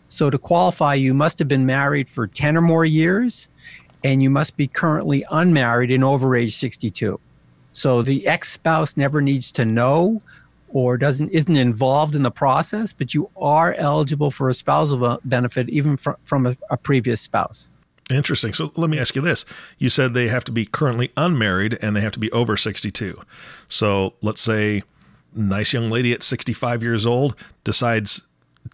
So 0.08 0.30
to 0.30 0.38
qualify, 0.38 0.94
you 0.94 1.14
must 1.14 1.38
have 1.38 1.48
been 1.48 1.66
married 1.66 2.08
for 2.08 2.26
10 2.26 2.56
or 2.56 2.60
more 2.60 2.84
years 2.84 3.48
and 4.04 4.22
you 4.22 4.30
must 4.30 4.56
be 4.56 4.66
currently 4.66 5.24
unmarried 5.30 5.90
and 5.90 6.04
over 6.04 6.36
age 6.36 6.54
62. 6.54 7.18
So 7.72 8.02
the 8.02 8.26
ex 8.26 8.52
spouse 8.52 8.96
never 8.96 9.20
needs 9.20 9.50
to 9.52 9.64
know 9.64 10.18
or 10.68 10.98
doesn't 10.98 11.30
isn't 11.30 11.56
involved 11.56 12.14
in 12.14 12.22
the 12.22 12.30
process, 12.30 12.92
but 12.92 13.14
you 13.14 13.30
are 13.36 13.74
eligible 13.74 14.30
for 14.30 14.48
a 14.48 14.54
spousal 14.54 15.18
benefit 15.24 15.68
even 15.68 15.96
from, 15.96 16.16
from 16.24 16.46
a, 16.46 16.56
a 16.70 16.76
previous 16.76 17.20
spouse. 17.20 17.70
Interesting. 18.10 18.52
So 18.52 18.70
let 18.76 18.90
me 18.90 18.98
ask 18.98 19.16
you 19.16 19.22
this. 19.22 19.44
You 19.78 19.88
said 19.88 20.12
they 20.12 20.28
have 20.28 20.44
to 20.44 20.52
be 20.52 20.66
currently 20.66 21.10
unmarried 21.16 21.78
and 21.80 21.96
they 21.96 22.02
have 22.02 22.12
to 22.12 22.18
be 22.18 22.30
over 22.32 22.56
62. 22.56 23.20
So 23.68 24.14
let's 24.20 24.40
say 24.40 24.82
nice 25.34 25.72
young 25.72 25.90
lady 25.90 26.12
at 26.12 26.22
65 26.22 26.82
years 26.82 27.04
old 27.06 27.34
decides 27.64 28.22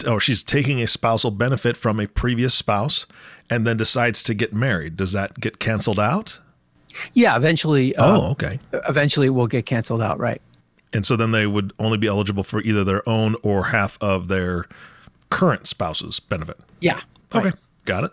oh 0.05 0.19
she's 0.19 0.43
taking 0.43 0.81
a 0.81 0.87
spousal 0.87 1.31
benefit 1.31 1.75
from 1.77 1.99
a 1.99 2.07
previous 2.07 2.53
spouse 2.55 3.07
and 3.49 3.67
then 3.67 3.77
decides 3.77 4.23
to 4.25 4.35
get 4.35 4.53
married. 4.53 4.97
Does 4.97 5.13
that 5.13 5.41
get 5.41 5.59
canceled 5.59 6.01
out? 6.01 6.39
Yeah, 7.13 7.37
eventually. 7.37 7.95
Oh, 7.97 8.23
uh, 8.23 8.31
okay. 8.33 8.59
Eventually, 8.89 9.29
it 9.29 9.31
will 9.31 9.47
get 9.47 9.65
canceled 9.67 10.03
out, 10.03 10.19
right? 10.19 10.43
And 10.93 11.07
so 11.07 11.17
then 11.17 11.31
they 11.31 11.47
would 11.47 11.73
only 11.79 11.99
be 11.99 12.09
eligible 12.09 12.43
for 12.43 12.61
either 12.63 12.83
their 12.83 13.09
own 13.09 13.37
or 13.43 13.67
half 13.67 13.97
of 14.01 14.29
their 14.29 14.67
current 15.31 15.67
spouse's 15.67 16.19
benefit. 16.19 16.59
Yeah. 16.81 17.01
right. 17.33 17.47
Okay. 17.47 17.57
Got 17.85 18.05
it. 18.05 18.11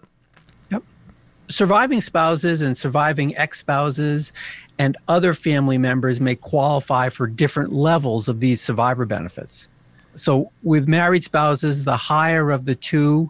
Surviving 1.49 2.01
spouses 2.01 2.61
and 2.61 2.77
surviving 2.77 3.35
ex 3.37 3.59
spouses 3.59 4.33
and 4.77 4.97
other 5.07 5.33
family 5.33 5.77
members 5.77 6.19
may 6.19 6.35
qualify 6.35 7.09
for 7.09 7.25
different 7.27 7.71
levels 7.71 8.27
of 8.27 8.39
these 8.39 8.61
survivor 8.61 9.05
benefits. 9.05 9.67
So, 10.15 10.51
with 10.63 10.87
married 10.87 11.23
spouses, 11.23 11.83
the 11.83 11.95
higher 11.95 12.51
of 12.51 12.65
the 12.65 12.75
two 12.75 13.29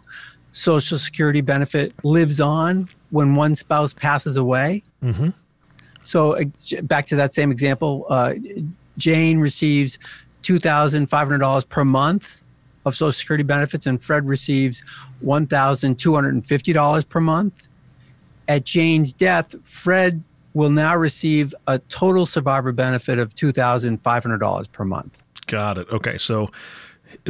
Social 0.52 0.98
Security 0.98 1.40
benefit 1.40 1.92
lives 2.02 2.40
on 2.40 2.88
when 3.10 3.36
one 3.36 3.54
spouse 3.54 3.92
passes 3.94 4.36
away. 4.36 4.82
Mhm. 5.04 5.32
So, 6.02 6.32
uh, 6.38 6.44
back 6.82 7.06
to 7.06 7.16
that 7.16 7.34
same 7.34 7.52
example, 7.52 8.06
uh, 8.08 8.34
Jane 8.96 9.38
receives 9.38 9.98
$2,500 10.42 11.64
per 11.64 11.84
month 11.84 12.42
of 12.84 12.96
Social 12.96 13.12
Security 13.12 13.44
benefits, 13.44 13.86
and 13.86 14.02
Fred 14.02 14.26
receives 14.26 14.82
$1,250 15.20 17.04
per 17.04 17.20
month. 17.20 17.67
At 18.48 18.64
Jane's 18.64 19.12
death, 19.12 19.54
Fred 19.66 20.24
will 20.54 20.70
now 20.70 20.96
receive 20.96 21.54
a 21.66 21.78
total 21.78 22.24
survivor 22.26 22.72
benefit 22.72 23.18
of 23.18 23.34
$2,500 23.34 24.72
per 24.72 24.84
month. 24.84 25.22
Got 25.46 25.78
it. 25.78 25.88
Okay. 25.90 26.18
So 26.18 26.50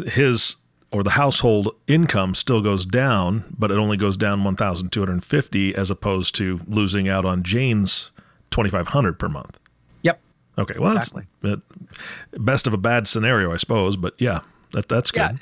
his 0.06 0.56
or 0.90 1.02
the 1.02 1.10
household 1.10 1.74
income 1.86 2.34
still 2.34 2.62
goes 2.62 2.86
down, 2.86 3.44
but 3.58 3.70
it 3.70 3.76
only 3.76 3.96
goes 3.98 4.16
down 4.16 4.42
1,250 4.44 5.74
as 5.74 5.90
opposed 5.90 6.34
to 6.36 6.60
losing 6.66 7.08
out 7.08 7.24
on 7.26 7.42
Jane's 7.42 8.10
2,500 8.50 9.18
per 9.18 9.28
month. 9.28 9.60
Yep. 10.02 10.18
Okay. 10.56 10.78
Well, 10.78 10.96
Exactly. 10.96 11.26
that's 11.42 11.60
best 12.38 12.66
of 12.66 12.72
a 12.72 12.78
bad 12.78 13.06
scenario, 13.06 13.52
I 13.52 13.56
suppose, 13.58 13.96
but 13.96 14.14
yeah, 14.18 14.40
that, 14.72 14.88
that's 14.88 15.10
good. 15.10 15.20
Yeah. 15.20 15.36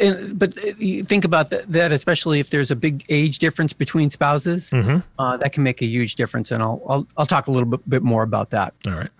And, 0.00 0.38
but 0.38 0.56
uh, 0.58 0.72
you 0.78 1.04
think 1.04 1.24
about 1.24 1.50
that, 1.50 1.70
that, 1.72 1.92
especially 1.92 2.38
if 2.40 2.50
there's 2.50 2.70
a 2.70 2.76
big 2.76 3.04
age 3.08 3.38
difference 3.38 3.72
between 3.72 4.10
spouses, 4.10 4.70
Mhm. 4.70 5.02
uh, 5.18 5.36
that 5.38 5.52
can 5.52 5.62
make 5.62 5.82
a 5.82 5.86
huge 5.86 6.14
difference. 6.14 6.50
And 6.52 6.62
I'll, 6.62 6.80
I'll, 6.88 7.06
I'll 7.16 7.26
talk 7.26 7.48
a 7.48 7.50
little 7.50 7.68
bit, 7.68 7.88
bit 7.90 8.02
more 8.02 8.22
about 8.22 8.50
that. 8.50 8.74
All 8.86 8.92
right. 8.94 9.10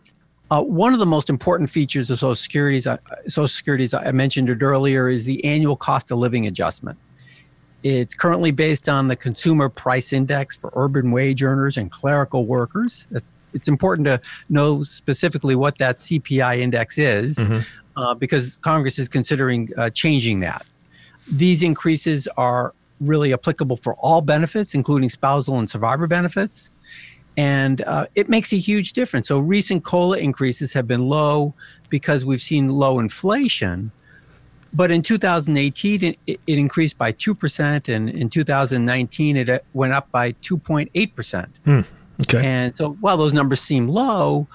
Uh, 0.50 0.61
one 0.62 0.92
of 0.92 0.99
the 0.99 1.07
most 1.07 1.31
important 1.31 1.71
features 1.71 2.11
of 2.11 2.19
Social 2.19 2.35
Security, 2.35 2.76
is, 2.76 2.87
uh, 2.87 2.99
Social 3.26 3.49
Security, 3.49 3.85
as 3.85 3.95
I 3.95 4.12
mentioned 4.12 4.50
it 4.50 4.62
earlier, 4.62 5.09
is 5.09 5.25
the 5.25 5.42
annual 5.45 5.76
cost 5.76 6.11
of 6.11 6.19
living 6.19 6.47
adjustment. 6.47 6.99
It's 7.83 8.14
currently 8.14 8.52
based 8.52 8.88
on 8.88 9.09
the 9.09 9.16
Consumer 9.16 9.69
Price 9.69 10.12
Index 10.12 10.54
for 10.54 10.71
urban 10.76 11.11
wage 11.11 11.42
earners 11.42 11.76
and 11.76 11.90
clerical 11.90 12.47
workers. 12.47 13.09
It's, 13.11 13.35
it's 13.54 13.66
important 13.66 14.07
to 14.07 14.21
know 14.49 14.85
specifically 14.85 15.57
what 15.57 15.78
that 15.78 15.97
CPI 15.99 16.59
index 16.61 16.97
is 16.97 17.38
Mhm. 17.38 17.64
Uh, 17.97 18.15
because 18.15 18.57
Congress 18.63 18.99
is 18.99 19.09
considering 19.09 19.69
uh, 19.77 19.91
changing 19.91 20.41
that. 20.41 20.65
These 21.31 21.63
increases 21.63 22.29
are 22.37 22.75
really 23.01 23.33
applicable 23.33 23.77
for 23.77 23.95
all 23.95 24.21
benefits, 24.21 24.75
including 24.75 25.11
spousal 25.11 25.59
and 25.59 25.69
survivor 25.69 26.07
benefits 26.07 26.71
and 27.37 27.81
uh, 27.83 28.07
it 28.15 28.29
makes 28.29 28.53
a 28.53 28.57
huge 28.57 28.93
difference. 28.93 29.29
So 29.29 29.39
recent 29.39 29.85
cola 29.85 30.19
increases 30.19 30.73
have 30.75 30.87
been 30.87 31.09
low 31.09 31.55
because 31.89 32.25
we've 32.25 32.43
seen 32.43 32.69
low 32.69 32.99
inflation. 32.99 33.91
But 34.75 34.91
in 34.91 35.03
2018, 35.03 36.03
it, 36.05 36.19
it 36.27 36.41
increased 36.47 36.97
by 36.97 37.13
2%, 37.13 37.95
and 37.95 38.09
in 38.09 38.31
2019, 38.31 39.37
it 39.37 39.49
uh, 39.49 39.59
went 39.75 39.93
up 39.93 40.11
by 40.11 40.33
2.8%. 40.33 41.47
Okay. 42.23 42.47
And 42.47 42.75
so 42.75 42.93
while 43.01 43.17
those 43.17 43.35
numbers 43.35 43.61
seem 43.61 43.87
low, 43.87 44.47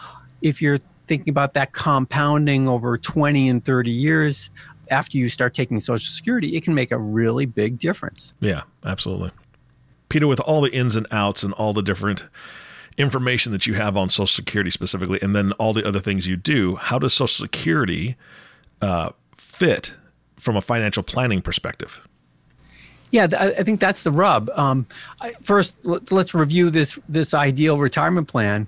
if 0.41 0.62
you're 0.62 0.79
thinking 1.07 1.29
about 1.29 1.53
that 1.53 1.71
compounding 1.71 2.67
over 2.67 2.97
20 2.97 3.49
and 3.49 3.63
30 3.63 3.91
years 3.91 4.49
after 4.89 5.17
you 5.17 5.29
start 5.29 5.53
taking 5.53 5.79
Social 5.81 6.11
Security, 6.11 6.55
it 6.55 6.63
can 6.63 6.73
make 6.73 6.91
a 6.91 6.97
really 6.97 7.45
big 7.45 7.77
difference. 7.77 8.33
Yeah, 8.39 8.63
absolutely. 8.85 9.31
Peter, 10.09 10.27
with 10.27 10.39
all 10.41 10.61
the 10.61 10.71
ins 10.73 10.95
and 10.95 11.07
outs 11.11 11.43
and 11.43 11.53
all 11.53 11.73
the 11.73 11.81
different 11.81 12.27
information 12.97 13.51
that 13.51 13.67
you 13.67 13.73
have 13.73 13.97
on 13.97 14.09
Social 14.09 14.27
Security 14.27 14.71
specifically, 14.71 15.19
and 15.21 15.35
then 15.35 15.51
all 15.53 15.73
the 15.73 15.85
other 15.85 15.99
things 15.99 16.27
you 16.27 16.35
do, 16.37 16.75
how 16.75 16.97
does 16.99 17.13
Social 17.13 17.45
Security 17.45 18.15
uh, 18.81 19.09
fit 19.35 19.95
from 20.37 20.55
a 20.55 20.61
financial 20.61 21.03
planning 21.03 21.41
perspective? 21.41 22.01
Yeah, 23.09 23.27
I 23.39 23.63
think 23.63 23.79
that's 23.79 24.03
the 24.03 24.11
rub. 24.11 24.49
Um, 24.55 24.85
first, 25.41 25.77
let- 25.83 26.11
let's 26.11 26.33
review 26.33 26.69
this 26.69 26.99
this 27.07 27.33
ideal 27.33 27.77
retirement 27.77 28.27
plan. 28.27 28.67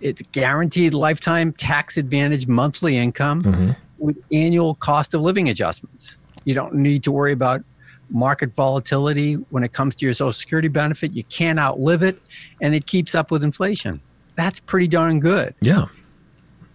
It's 0.00 0.22
guaranteed 0.32 0.94
lifetime 0.94 1.52
tax 1.52 1.96
advantage 1.96 2.46
monthly 2.46 2.96
income 2.96 3.76
with 3.98 4.16
annual 4.32 4.74
cost 4.76 5.14
of 5.14 5.20
living 5.20 5.48
adjustments. 5.48 6.16
You 6.44 6.54
don't 6.54 6.74
need 6.74 7.02
to 7.04 7.12
worry 7.12 7.32
about 7.32 7.62
market 8.08 8.52
volatility 8.54 9.34
when 9.50 9.62
it 9.62 9.72
comes 9.72 9.94
to 9.96 10.04
your 10.06 10.12
Social 10.12 10.32
Security 10.32 10.68
benefit. 10.68 11.14
You 11.14 11.24
can't 11.24 11.58
outlive 11.58 12.02
it, 12.02 12.18
and 12.60 12.74
it 12.74 12.86
keeps 12.86 13.14
up 13.14 13.30
with 13.30 13.44
inflation. 13.44 14.00
That's 14.36 14.58
pretty 14.58 14.88
darn 14.88 15.20
good. 15.20 15.54
Yeah. 15.60 15.84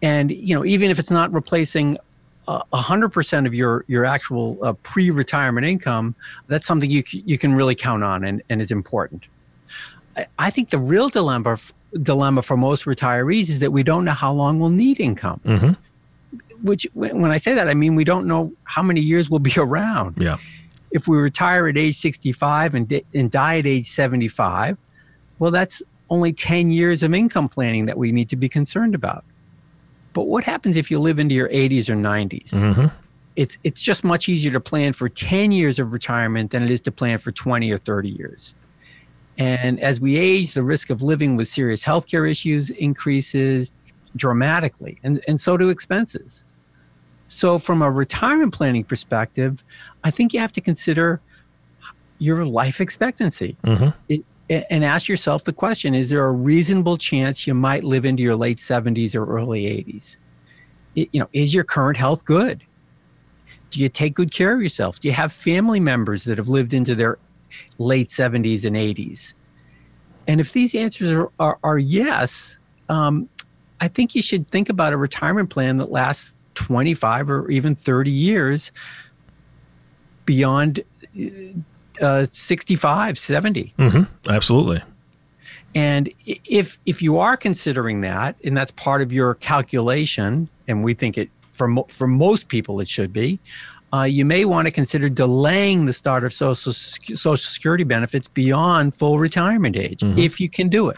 And 0.01 0.29
you 0.31 0.55
know, 0.55 0.63
even 0.63 0.91
if 0.91 0.99
it's 0.99 1.11
not 1.11 1.33
replacing 1.33 1.97
uh, 2.47 2.61
a 2.71 2.77
hundred 2.77 3.09
percent 3.09 3.47
of 3.47 3.55
your 3.55 3.85
your 3.87 4.05
actual 4.05 4.59
uh, 4.61 4.73
pre-retirement 4.83 5.65
income, 5.65 6.13
that's 6.47 6.67
something 6.67 6.91
you 6.91 7.01
c- 7.01 7.23
you 7.25 7.39
can 7.39 7.55
really 7.55 7.73
count 7.73 8.03
on 8.03 8.23
and, 8.23 8.43
and 8.49 8.61
is 8.61 8.71
important. 8.71 9.23
I, 10.15 10.27
I 10.37 10.49
think 10.51 10.69
the 10.69 10.77
real 10.77 11.09
dilemma 11.09 11.53
f- 11.53 11.73
dilemma 12.01 12.41
for 12.41 12.57
most 12.57 12.85
retirees 12.85 13.49
is 13.49 13.59
that 13.59 13.71
we 13.71 13.83
don't 13.83 14.05
know 14.05 14.11
how 14.11 14.33
long 14.33 14.59
we'll 14.59 14.69
need 14.69 14.99
income. 14.99 15.39
Mm-hmm. 15.45 15.71
Which, 16.63 16.87
when 16.93 17.31
I 17.31 17.37
say 17.37 17.53
that, 17.53 17.67
I 17.67 17.73
mean 17.73 17.95
we 17.95 18.03
don't 18.03 18.27
know 18.27 18.51
how 18.63 18.81
many 18.81 19.01
years 19.01 19.29
we'll 19.29 19.39
be 19.39 19.53
around. 19.57 20.15
Yeah. 20.17 20.37
If 20.91 21.07
we 21.07 21.17
retire 21.17 21.67
at 21.67 21.77
age 21.77 21.95
65 21.95 22.73
and, 22.73 22.87
di- 22.87 23.05
and 23.13 23.29
die 23.29 23.59
at 23.59 23.65
age 23.65 23.85
75, 23.87 24.77
well, 25.39 25.51
that's 25.51 25.83
only 26.09 26.31
10 26.31 26.71
years 26.71 27.03
of 27.03 27.13
income 27.13 27.49
planning 27.49 27.85
that 27.87 27.97
we 27.97 28.11
need 28.11 28.29
to 28.29 28.35
be 28.35 28.47
concerned 28.47 28.95
about. 28.95 29.25
But 30.13 30.27
what 30.27 30.45
happens 30.45 30.77
if 30.77 30.89
you 30.89 30.99
live 30.99 31.19
into 31.19 31.35
your 31.35 31.49
80s 31.49 31.89
or 31.89 31.95
90s? 31.95 32.53
Mm-hmm. 32.53 32.85
It's 33.35 33.57
it's 33.65 33.81
just 33.81 34.05
much 34.05 34.29
easier 34.29 34.51
to 34.53 34.61
plan 34.61 34.93
for 34.93 35.09
10 35.09 35.51
years 35.51 35.77
of 35.77 35.91
retirement 35.91 36.51
than 36.51 36.63
it 36.63 36.71
is 36.71 36.79
to 36.81 36.91
plan 36.91 37.17
for 37.17 37.33
20 37.33 37.69
or 37.69 37.77
30 37.77 38.09
years. 38.09 38.53
And 39.37 39.79
as 39.81 39.99
we 39.99 40.15
age, 40.17 40.53
the 40.53 40.63
risk 40.63 40.89
of 40.89 41.01
living 41.01 41.35
with 41.35 41.47
serious 41.47 41.83
healthcare 41.83 42.29
issues 42.29 42.69
increases 42.69 43.71
dramatically, 44.15 44.97
and, 45.03 45.21
and 45.27 45.39
so 45.41 45.57
do 45.57 45.69
expenses. 45.69 46.45
So, 47.27 47.57
from 47.57 47.81
a 47.81 47.91
retirement 47.91 48.53
planning 48.53 48.83
perspective, 48.85 49.63
I 50.03 50.11
think 50.11 50.33
you 50.33 50.39
have 50.39 50.51
to 50.53 50.61
consider 50.61 51.21
your 52.17 52.45
life 52.45 52.79
expectancy 52.79 53.57
Mm-hmm. 53.65 53.89
it, 54.07 54.23
and 54.69 54.85
ask 54.85 55.09
yourself 55.09 55.43
the 55.43 55.51
question 55.51 55.93
is 55.93 56.09
there 56.09 56.23
a 56.25 56.31
reasonable 56.31 56.97
chance 56.97 57.45
you 57.45 57.53
might 57.53 57.83
live 57.83 58.05
into 58.05 58.23
your 58.23 58.37
late 58.37 58.59
70s 58.59 59.15
or 59.15 59.25
early 59.25 59.63
80s 59.63 60.15
It- 60.95 61.09
you 61.11 61.19
know 61.19 61.27
is 61.33 61.53
your 61.53 61.65
current 61.65 61.97
health 61.97 62.23
good 62.23 62.63
do 63.69 63.81
you 63.81 63.89
take 63.89 64.13
good 64.13 64.31
care 64.31 64.53
of 64.53 64.61
yourself 64.61 64.97
do 64.99 65.09
you 65.09 65.13
have 65.13 65.33
family 65.33 65.81
members 65.81 66.23
that 66.23 66.37
have 66.37 66.47
lived 66.47 66.73
into 66.73 66.95
their 66.95 67.17
late 67.77 68.09
70s 68.09 68.65
and 68.65 68.75
80s 68.75 69.33
and 70.27 70.39
if 70.39 70.53
these 70.53 70.73
answers 70.73 71.11
are, 71.11 71.31
are, 71.39 71.59
are 71.63 71.77
yes 71.77 72.59
um, 72.89 73.29
i 73.81 73.87
think 73.87 74.15
you 74.15 74.21
should 74.21 74.47
think 74.47 74.69
about 74.69 74.93
a 74.93 74.97
retirement 74.97 75.49
plan 75.49 75.77
that 75.77 75.91
lasts 75.91 76.35
25 76.55 77.29
or 77.29 77.51
even 77.51 77.75
30 77.75 78.09
years 78.09 78.71
beyond 80.25 80.83
uh, 82.01 82.25
65, 82.31 83.17
70. 83.17 83.73
Mm-hmm. 83.77 84.29
Absolutely. 84.29 84.81
And 85.73 86.09
if 86.25 86.79
if 86.85 87.01
you 87.01 87.17
are 87.17 87.35
considering 87.35 88.01
that, 88.01 88.37
and 88.45 88.55
that's 88.55 88.71
part 88.71 89.01
of 89.01 89.11
your 89.11 89.35
calculation, 89.35 90.47
and 90.69 90.83
we 90.83 90.93
think 90.93 91.17
it 91.17 91.29
for 91.51 91.67
mo- 91.67 91.87
for 91.89 92.07
most 92.07 92.47
people 92.47 92.79
it 92.79 92.87
should 92.87 93.11
be, 93.11 93.39
uh, 93.95 94.03
you 94.03 94.25
may 94.25 94.45
want 94.45 94.65
to 94.65 94.71
consider 94.71 95.07
delaying 95.09 95.85
the 95.85 95.93
start 95.93 96.23
of 96.23 96.33
social 96.33 96.73
social 96.73 97.37
security 97.37 97.83
benefits 97.83 98.27
beyond 98.27 98.93
full 98.95 99.19
retirement 99.19 99.77
age, 99.77 99.99
mm-hmm. 99.99 100.17
if 100.17 100.39
you 100.39 100.49
can 100.49 100.67
do 100.69 100.89
it. 100.89 100.97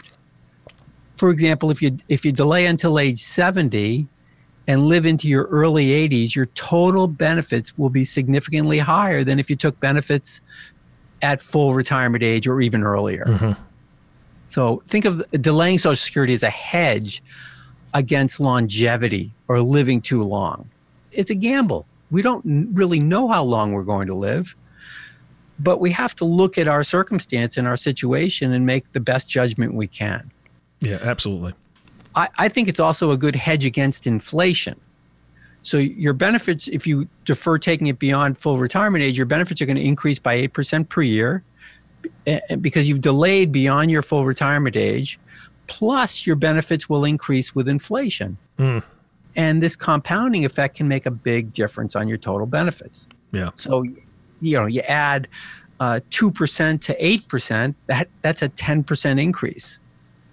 For 1.16 1.30
example, 1.30 1.70
if 1.70 1.80
you 1.82 1.96
if 2.08 2.24
you 2.24 2.32
delay 2.32 2.66
until 2.66 2.98
age 2.98 3.18
seventy, 3.18 4.08
and 4.68 4.86
live 4.86 5.06
into 5.06 5.28
your 5.28 5.44
early 5.44 5.86
80s, 6.08 6.36
your 6.36 6.44
total 6.46 7.08
benefits 7.08 7.76
will 7.78 7.88
be 7.88 8.04
significantly 8.04 8.78
higher 8.78 9.24
than 9.24 9.40
if 9.40 9.48
you 9.48 9.56
took 9.56 9.80
benefits 9.80 10.42
at 11.22 11.40
full 11.40 11.74
retirement 11.74 12.22
age 12.22 12.46
or 12.46 12.60
even 12.60 12.82
earlier. 12.82 13.24
Mm-hmm. 13.24 13.62
So 14.48 14.82
think 14.86 15.06
of 15.06 15.24
delaying 15.32 15.78
Social 15.78 15.96
Security 15.96 16.34
as 16.34 16.42
a 16.42 16.50
hedge 16.50 17.22
against 17.94 18.40
longevity 18.40 19.32
or 19.48 19.60
living 19.62 20.02
too 20.02 20.22
long. 20.22 20.68
It's 21.12 21.30
a 21.30 21.34
gamble. 21.34 21.86
We 22.10 22.22
don't 22.22 22.42
really 22.72 23.00
know 23.00 23.28
how 23.28 23.44
long 23.44 23.72
we're 23.72 23.82
going 23.82 24.06
to 24.06 24.14
live, 24.14 24.56
but 25.58 25.80
we 25.80 25.90
have 25.92 26.14
to 26.16 26.24
look 26.24 26.56
at 26.58 26.68
our 26.68 26.82
circumstance 26.82 27.56
and 27.56 27.66
our 27.66 27.76
situation 27.76 28.52
and 28.52 28.64
make 28.64 28.92
the 28.92 29.00
best 29.00 29.28
judgment 29.28 29.74
we 29.74 29.86
can. 29.86 30.30
Yeah, 30.80 30.98
absolutely. 31.02 31.54
I, 32.14 32.28
I 32.38 32.48
think 32.48 32.68
it's 32.68 32.80
also 32.80 33.10
a 33.10 33.16
good 33.16 33.36
hedge 33.36 33.64
against 33.64 34.06
inflation. 34.06 34.80
So 35.62 35.76
your 35.76 36.12
benefits, 36.12 36.68
if 36.68 36.86
you 36.86 37.08
defer 37.24 37.58
taking 37.58 37.88
it 37.88 37.98
beyond 37.98 38.38
full 38.38 38.58
retirement 38.58 39.04
age, 39.04 39.18
your 39.18 39.26
benefits 39.26 39.60
are 39.60 39.66
going 39.66 39.76
to 39.76 39.84
increase 39.84 40.18
by 40.18 40.46
8% 40.48 40.88
per 40.88 41.02
year 41.02 41.42
because 42.60 42.88
you've 42.88 43.00
delayed 43.00 43.52
beyond 43.52 43.90
your 43.90 44.02
full 44.02 44.24
retirement 44.24 44.76
age, 44.76 45.18
plus 45.66 46.26
your 46.26 46.36
benefits 46.36 46.88
will 46.88 47.04
increase 47.04 47.54
with 47.54 47.68
inflation. 47.68 48.38
Mm. 48.58 48.82
And 49.36 49.62
this 49.62 49.76
compounding 49.76 50.44
effect 50.44 50.76
can 50.76 50.88
make 50.88 51.06
a 51.06 51.10
big 51.10 51.52
difference 51.52 51.94
on 51.94 52.08
your 52.08 52.18
total 52.18 52.46
benefits. 52.46 53.06
Yeah. 53.32 53.50
So, 53.56 53.82
you 54.40 54.58
know, 54.58 54.66
you 54.66 54.80
add 54.82 55.28
uh, 55.80 56.00
2% 56.10 56.80
to 56.80 57.00
8%, 57.00 57.74
that, 57.86 58.08
that's 58.22 58.42
a 58.42 58.48
10% 58.48 59.22
increase. 59.22 59.78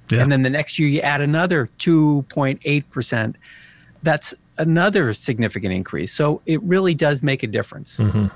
Yeah. 0.10 0.22
And 0.22 0.32
then 0.32 0.44
the 0.44 0.50
next 0.50 0.80
year 0.80 0.88
you 0.88 1.02
add 1.02 1.22
another 1.22 1.70
2.8%. 1.80 3.36
That's 4.04 4.34
another 4.58 5.14
significant 5.14 5.74
increase. 5.74 6.12
So 6.12 6.42
it 6.46 6.62
really 6.64 6.94
does 6.94 7.24
make 7.24 7.44
a 7.44 7.48
difference. 7.48 7.98
Mm-hmm. 7.98 8.28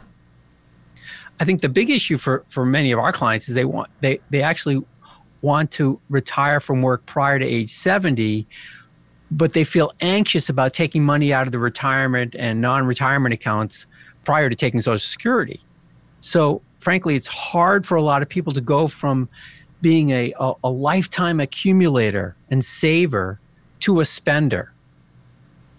I 1.39 1.45
think 1.45 1.61
the 1.61 1.69
big 1.69 1.89
issue 1.89 2.17
for 2.17 2.43
for 2.49 2.65
many 2.65 2.91
of 2.91 2.99
our 2.99 3.13
clients 3.13 3.47
is 3.47 3.55
they 3.55 3.63
want 3.63 3.89
they 4.01 4.19
they 4.29 4.41
actually 4.41 4.83
want 5.41 5.71
to 5.71 6.01
retire 6.09 6.59
from 6.59 6.81
work 6.81 7.05
prior 7.05 7.39
to 7.39 7.45
age 7.45 7.69
70 7.69 8.45
but 9.31 9.53
they 9.53 9.63
feel 9.63 9.91
anxious 10.01 10.49
about 10.49 10.73
taking 10.73 11.03
money 11.03 11.33
out 11.33 11.47
of 11.47 11.51
the 11.51 11.59
retirement 11.59 12.35
and 12.37 12.61
non-retirement 12.61 13.33
accounts 13.33 13.85
prior 14.25 14.49
to 14.49 14.55
taking 14.55 14.81
social 14.81 14.97
security. 14.99 15.59
So 16.19 16.61
frankly 16.79 17.15
it's 17.15 17.27
hard 17.27 17.85
for 17.85 17.95
a 17.95 18.01
lot 18.01 18.21
of 18.21 18.29
people 18.29 18.53
to 18.53 18.61
go 18.61 18.87
from 18.87 19.29
being 19.81 20.09
a, 20.09 20.33
a, 20.39 20.53
a 20.63 20.69
lifetime 20.69 21.39
accumulator 21.39 22.35
and 22.49 22.63
saver 22.63 23.39
to 23.81 23.99
a 24.01 24.05
spender 24.05 24.73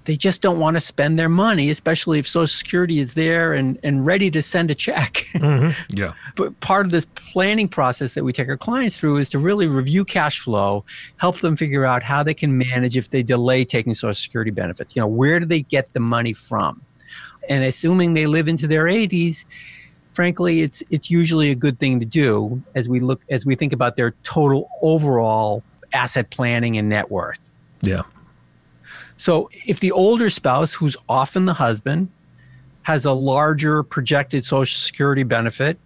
they 0.05 0.17
just 0.17 0.43
don't 0.43 0.59
want 0.59 0.77
to 0.77 0.81
spend 0.81 1.19
their 1.19 1.29
money, 1.29 1.71
especially 1.71 2.19
if 2.19 2.27
Social 2.27 2.47
Security 2.47 2.99
is 2.99 3.15
there 3.15 3.53
and, 3.53 3.79
and 3.83 4.05
ready 4.07 4.31
to 4.31 4.43
send 4.43 4.71
a 4.71 4.75
check. 4.75 5.25
Mm-hmm. 5.41 5.97
Yeah. 5.97 6.13
but 6.37 6.59
part 6.61 6.85
of 6.85 6.93
this 6.93 7.07
planning 7.15 7.67
process 7.67 8.13
that 8.13 8.25
we 8.25 8.33
take 8.33 8.49
our 8.49 8.59
clients 8.59 9.01
through 9.01 9.17
is 9.17 9.31
to 9.31 9.39
really 9.39 9.67
review 9.67 10.05
cash 10.05 10.39
flow, 10.39 10.85
help 11.17 11.41
them 11.41 11.57
figure 11.57 11.87
out 11.87 12.03
how 12.03 12.23
they 12.23 12.35
can 12.35 12.59
manage 12.59 12.97
if 12.97 13.09
they 13.09 13.23
delay 13.23 13.65
taking 13.65 13.95
Social 13.95 14.13
Security 14.15 14.51
benefits. 14.51 14.95
You 14.95 15.01
know, 15.01 15.07
where 15.07 15.41
do 15.41 15.47
they 15.47 15.63
get 15.63 15.91
the 15.95 16.01
money 16.01 16.35
from? 16.35 16.83
And 17.49 17.65
assuming 17.65 18.15
they 18.15 18.27
live 18.27 18.49
into 18.49 18.67
their 18.67 18.85
80s, 18.85 19.45
frankly, 20.15 20.61
it's 20.61 20.83
it's 20.91 21.11
usually 21.11 21.51
a 21.51 21.55
good 21.55 21.79
thing 21.79 22.01
to 22.01 22.07
do 22.07 22.63
as 22.75 22.89
we 22.89 23.01
look 23.01 23.23
as 23.31 23.47
we 23.47 23.55
think 23.55 23.73
about 23.73 23.97
their 23.97 24.11
total 24.23 24.69
overall 24.83 25.63
asset 25.93 26.31
planning 26.31 26.77
and 26.77 26.89
net 26.89 27.11
worth. 27.11 27.51
Yeah. 27.83 28.03
So 29.21 29.51
if 29.67 29.81
the 29.81 29.93
older 29.93 30.31
spouse, 30.31 30.73
who's 30.73 30.97
often 31.07 31.45
the 31.45 31.53
husband, 31.53 32.09
has 32.85 33.05
a 33.05 33.13
larger 33.13 33.83
projected 33.83 34.47
Social 34.47 34.79
Security 34.79 35.25
benefit, 35.25 35.79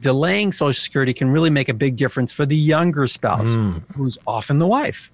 delaying 0.00 0.52
Social 0.52 0.72
Security 0.72 1.12
can 1.12 1.28
really 1.28 1.50
make 1.50 1.68
a 1.68 1.74
big 1.74 1.96
difference 1.96 2.32
for 2.32 2.46
the 2.46 2.56
younger 2.56 3.06
spouse, 3.06 3.48
mm. 3.48 3.82
who's 3.94 4.16
often 4.26 4.60
the 4.60 4.66
wife. 4.66 5.12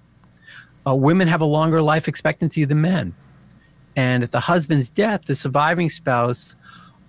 Uh, 0.87 0.95
women 0.95 1.27
have 1.27 1.41
a 1.41 1.45
longer 1.45 1.81
life 1.81 2.07
expectancy 2.07 2.63
than 2.63 2.79
men. 2.79 3.13
And 3.97 4.23
at 4.23 4.31
the 4.31 4.39
husband's 4.39 4.89
death, 4.89 5.25
the 5.25 5.35
surviving 5.35 5.89
spouse 5.89 6.55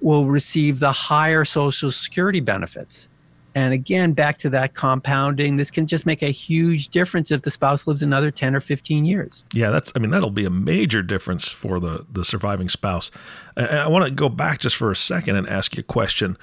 will 0.01 0.25
receive 0.25 0.81
the 0.81 0.91
higher 0.91 1.45
Social 1.45 1.93
Security 1.93 2.41
benefits. 2.41 3.09
And 3.57 3.73
again, 3.73 4.12
back 4.12 4.37
to 4.38 4.51
that 4.51 4.75
compounding, 4.75 5.57
this 5.57 5.71
can 5.71 5.87
just 5.87 6.05
make 6.05 6.23
a 6.23 6.29
huge 6.29 6.90
difference 6.90 7.31
if 7.31 7.40
the 7.40 7.51
spouse 7.51 7.87
lives 7.87 8.03
another 8.03 8.31
10 8.31 8.55
or 8.55 8.61
15 8.61 9.07
years. 9.07 9.47
Yeah, 9.55 9.71
that's, 9.71 9.90
I 9.97 9.99
mean, 9.99 10.11
that'll 10.11 10.29
be 10.29 10.45
a 10.45 10.51
major 10.51 11.03
difference 11.03 11.49
for 11.49 11.81
the, 11.81 12.05
the 12.12 12.23
surviving 12.23 12.69
spouse. 12.69 13.11
And 13.57 13.71
I 13.71 13.88
want 13.88 14.05
to 14.05 14.11
go 14.11 14.29
back 14.29 14.61
just 14.61 14.77
for 14.77 14.90
a 14.90 14.97
second 14.97 15.37
and 15.37 15.49
ask 15.49 15.75
you 15.75 15.81
a 15.81 15.85
question. 15.85 16.37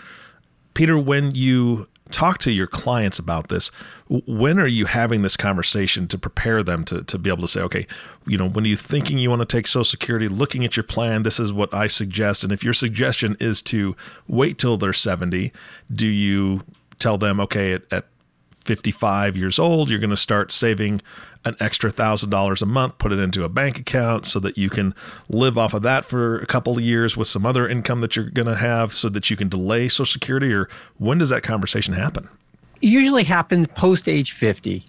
Peter, 0.73 0.97
when 0.97 1.35
you 1.35 1.87
talk 2.09 2.39
to 2.39 2.51
your 2.51 2.65
clients 2.65 3.19
about 3.19 3.47
this, 3.47 3.69
when 4.07 4.57
are 4.57 4.65
you 4.65 4.87
having 4.87 5.21
this 5.21 5.37
conversation 5.37 6.07
to 6.07 6.17
prepare 6.17 6.63
them 6.63 6.83
to, 6.85 7.03
to 7.03 7.19
be 7.19 7.29
able 7.29 7.41
to 7.41 7.47
say, 7.47 7.61
okay, 7.61 7.85
you 8.25 8.39
know, 8.39 8.49
when 8.49 8.65
are 8.65 8.67
you're 8.67 8.75
thinking 8.77 9.19
you 9.19 9.29
want 9.29 9.41
to 9.41 9.45
take 9.45 9.67
Social 9.67 9.83
Security, 9.83 10.27
looking 10.27 10.65
at 10.65 10.75
your 10.75 10.83
plan, 10.83 11.21
this 11.21 11.39
is 11.39 11.53
what 11.53 11.71
I 11.75 11.85
suggest. 11.85 12.43
And 12.43 12.51
if 12.51 12.63
your 12.63 12.73
suggestion 12.73 13.37
is 13.39 13.61
to 13.63 13.95
wait 14.27 14.57
till 14.57 14.77
they're 14.77 14.93
70, 14.93 15.51
do 15.93 16.07
you 16.07 16.63
tell 17.03 17.17
them, 17.17 17.39
okay, 17.39 17.73
at, 17.73 17.83
at 17.91 18.05
55 18.65 19.35
years 19.35 19.59
old, 19.59 19.89
you're 19.89 19.99
going 19.99 20.09
to 20.09 20.17
start 20.17 20.51
saving 20.51 21.01
an 21.45 21.55
extra 21.59 21.91
thousand 21.91 22.29
dollars 22.29 22.61
a 22.61 22.65
month, 22.65 22.97
put 22.97 23.11
it 23.11 23.19
into 23.19 23.43
a 23.43 23.49
bank 23.49 23.77
account 23.77 24.25
so 24.25 24.39
that 24.39 24.57
you 24.57 24.69
can 24.69 24.95
live 25.27 25.57
off 25.57 25.73
of 25.73 25.81
that 25.81 26.05
for 26.05 26.39
a 26.39 26.45
couple 26.45 26.77
of 26.77 26.81
years 26.81 27.17
with 27.17 27.27
some 27.27 27.45
other 27.45 27.67
income 27.67 27.99
that 27.99 28.15
you're 28.15 28.29
going 28.29 28.47
to 28.47 28.55
have 28.55 28.93
so 28.93 29.09
that 29.09 29.29
you 29.29 29.35
can 29.35 29.49
delay 29.49 29.89
Social 29.89 30.05
Security? 30.05 30.53
Or 30.53 30.69
when 30.97 31.17
does 31.17 31.29
that 31.29 31.43
conversation 31.43 31.93
happen? 31.93 32.29
It 32.81 32.87
usually 32.87 33.25
happens 33.25 33.67
post 33.67 34.07
age 34.07 34.31
50. 34.31 34.83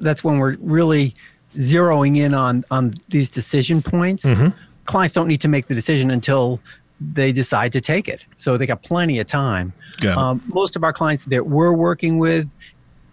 That's 0.00 0.24
when 0.24 0.38
we're 0.38 0.56
really 0.60 1.14
zeroing 1.56 2.16
in 2.16 2.34
on, 2.34 2.64
on 2.70 2.94
these 3.08 3.30
decision 3.30 3.80
points. 3.80 4.24
Mm-hmm. 4.24 4.56
Clients 4.86 5.14
don't 5.14 5.28
need 5.28 5.40
to 5.42 5.48
make 5.48 5.66
the 5.66 5.74
decision 5.74 6.10
until 6.10 6.60
they 7.00 7.32
decide 7.32 7.72
to 7.72 7.80
take 7.80 8.08
it. 8.08 8.26
So 8.36 8.56
they 8.56 8.66
got 8.66 8.82
plenty 8.82 9.18
of 9.18 9.26
time. 9.26 9.72
Um, 10.06 10.42
most 10.48 10.76
of 10.76 10.84
our 10.84 10.92
clients 10.92 11.24
that 11.26 11.46
we're 11.46 11.72
working 11.72 12.18
with 12.18 12.54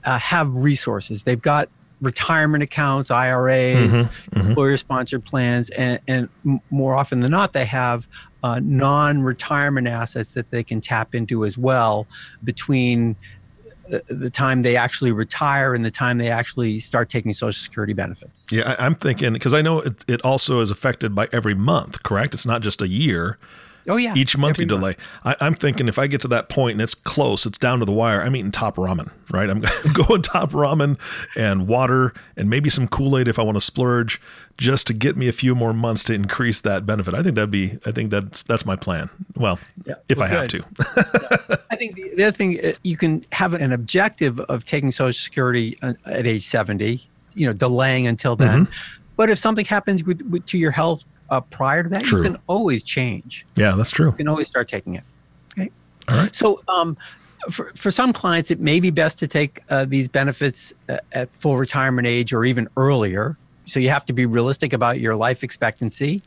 uh, 0.04 0.20
have 0.20 0.54
resources. 0.56 1.24
They've 1.24 1.42
got 1.42 1.70
retirement 2.02 2.64
accounts, 2.64 3.10
IRAs, 3.10 3.92
mm-hmm, 3.92 4.40
mm-hmm. 4.40 4.50
employer 4.50 4.78
sponsored 4.78 5.24
plans, 5.26 5.70
and, 5.72 6.00
and 6.08 6.30
more 6.70 6.96
often 6.96 7.22
than 7.22 7.32
not, 7.32 7.54
they 7.54 7.66
have 7.66 8.08
uh, 8.44 8.60
non 8.64 9.22
retirement 9.22 9.88
assets 9.88 10.34
that 10.34 10.52
they 10.52 10.64
can 10.64 10.80
tap 10.80 11.16
into 11.16 11.44
as 11.46 11.58
well 11.58 12.06
between 12.44 13.16
the, 13.90 14.04
the 14.10 14.30
time 14.30 14.62
they 14.62 14.76
actually 14.76 15.12
retire 15.12 15.74
and 15.74 15.84
the 15.84 15.92
time 15.92 16.18
they 16.18 16.30
actually 16.30 16.80
start 16.80 17.10
taking 17.10 17.34
Social 17.34 17.62
Security 17.62 17.94
benefits. 17.94 18.46
Yeah, 18.52 18.76
I, 18.78 18.86
am 18.86 18.96
thinking 18.96 19.34
because 19.34 19.54
I 19.54 19.62
know 19.62 19.80
it, 19.80 20.06
it 20.08 20.22
also 20.22 20.60
is 20.60 20.72
affected 20.72 21.16
by 21.16 21.28
every 21.32 21.56
month, 21.56 22.04
correct? 22.04 22.34
It's 22.34 22.46
not 22.46 22.62
just 22.62 22.82
a 22.82 22.88
year. 22.88 23.38
Oh 23.88 23.96
yeah. 23.96 24.14
Each 24.16 24.38
month 24.38 24.60
you 24.60 24.66
delay. 24.66 24.94
Month. 25.24 25.38
I, 25.42 25.48
am 25.48 25.54
thinking 25.54 25.88
if 25.88 25.98
I 25.98 26.08
get 26.08 26.20
to 26.22 26.28
that 26.30 26.50
point 26.50 26.74
and 26.74 26.82
it's 26.82 26.94
close, 26.94 27.46
it's 27.46 27.58
down 27.58 27.80
to 27.80 27.86
the 27.86 27.94
wire. 27.94 28.22
I'm 28.22 28.36
eating 28.36 28.52
top 28.52 28.76
ramen, 28.76 29.12
right? 29.32 29.50
I'm 29.50 29.62
going 29.94 30.22
top 30.22 30.52
ramen 30.52 31.00
and 31.38 31.68
water 31.68 32.14
and 32.36 32.50
maybe 32.50 32.70
some 32.70 32.88
Kool 32.88 33.18
Aid 33.18 33.30
if 33.30 33.40
I 33.40 33.44
want 33.44 33.56
to 33.56 33.62
splurge, 33.62 34.20
just 34.58 34.88
to 34.88 34.94
get 34.94 35.16
me 35.16 35.30
a 35.30 35.32
few 35.32 35.56
more 35.56 35.74
months 35.74 36.04
to 36.06 36.14
increase 36.14 36.60
that 36.62 36.86
benefit. 36.86 37.14
I 37.14 37.24
think 37.24 37.36
that'd 37.36 37.50
be. 37.50 37.80
I 37.86 37.92
think 37.92 38.12
that's 38.12 38.44
that's 38.44 38.66
my 38.66 38.76
plan. 38.76 39.10
Well, 39.36 39.58
yeah, 39.86 39.96
if 40.10 40.20
I 40.20 40.28
have 40.28 40.50
to. 40.50 40.64
I 41.72 41.76
think 41.78 41.96
the, 41.96 42.12
the, 42.16 42.24
other 42.26 42.36
thing 42.36 42.60
uh, 42.64 42.74
you 42.84 42.98
can 42.98 43.26
have 43.32 43.54
an 43.54 43.72
objective 43.72 44.40
of 44.42 44.66
taking 44.66 44.92
Social 44.92 45.14
Security 45.14 45.78
uh, 45.82 45.94
at 46.06 46.28
age 46.28 46.46
70. 46.46 47.02
You 47.36 47.46
know, 47.46 47.54
delaying 47.54 48.08
until 48.08 48.36
then. 48.36 48.66
Mm-hmm. 48.66 49.04
But 49.16 49.30
if 49.30 49.38
something 49.38 49.66
happens 49.66 50.04
with, 50.04 50.22
with, 50.24 50.46
to 50.48 50.58
your 50.58 50.72
health 50.72 51.06
uh, 51.30 51.42
prior 51.42 51.84
to 51.84 51.90
that, 51.90 52.04
true. 52.04 52.20
you 52.20 52.32
can 52.32 52.42
always 52.48 52.84
change. 52.84 53.46
Yeah, 53.56 53.76
that's 53.76 53.92
true. 53.92 54.08
You 54.08 54.14
can 54.14 54.28
always 54.28 54.48
start 54.48 54.68
taking 54.68 54.96
it. 54.96 55.04
Okay. 55.58 55.72
All 56.10 56.18
right. 56.18 56.36
So, 56.36 56.62
um, 56.68 56.98
for, 57.50 57.72
for 57.76 57.92
some 57.92 58.14
clients, 58.14 58.52
it 58.52 58.60
may 58.60 58.80
be 58.80 58.90
best 58.90 59.20
to 59.20 59.28
take 59.28 59.62
uh, 59.70 59.86
these 59.86 60.08
benefits 60.08 60.74
uh, 60.90 60.98
at 61.12 61.34
full 61.36 61.58
retirement 61.58 62.08
age 62.08 62.34
or 62.34 62.46
even 62.46 62.68
earlier. 62.78 63.38
so 63.66 63.80
you 63.80 63.90
have 63.90 64.06
to 64.06 64.14
be 64.14 64.26
realistic 64.26 64.74
about 64.74 65.00
your 65.00 65.16
life 65.16 65.44
expectancy, 65.44 66.22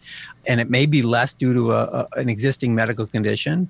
and 0.46 0.60
it 0.60 0.70
may 0.70 0.86
be 0.86 1.02
less 1.02 1.34
due 1.34 1.52
to 1.52 1.72
a, 1.72 1.84
a, 1.84 2.08
an 2.18 2.28
existing 2.28 2.74
medical 2.74 3.06
condition, 3.06 3.68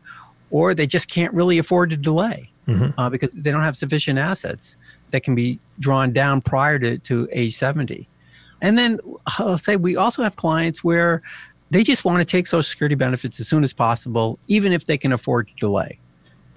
or 0.50 0.74
they 0.74 0.86
just 0.86 1.10
can't 1.10 1.32
really 1.32 1.58
afford 1.58 1.90
to 1.90 1.96
delay 1.96 2.50
mm-hmm. 2.66 2.98
uh, 2.98 3.08
because 3.08 3.30
they 3.32 3.50
don't 3.50 3.62
have 3.62 3.76
sufficient 3.76 4.18
assets 4.18 4.76
that 5.10 5.22
can 5.22 5.34
be 5.34 5.58
drawn 5.78 6.12
down 6.12 6.40
prior 6.40 6.78
to, 6.78 6.98
to 6.98 7.28
age 7.32 7.54
70. 7.54 8.08
And 8.62 8.76
then 8.76 8.98
I'll 9.38 9.58
say 9.58 9.76
we 9.76 9.96
also 9.96 10.22
have 10.22 10.36
clients 10.36 10.84
where 10.84 11.22
they 11.70 11.82
just 11.82 12.04
want 12.04 12.18
to 12.18 12.24
take 12.24 12.46
Social 12.46 12.62
Security 12.62 12.94
benefits 12.94 13.38
as 13.40 13.48
soon 13.48 13.62
as 13.62 13.72
possible, 13.72 14.38
even 14.48 14.72
if 14.72 14.84
they 14.86 14.98
can 14.98 15.12
afford 15.12 15.48
to 15.48 15.54
delay. 15.54 15.98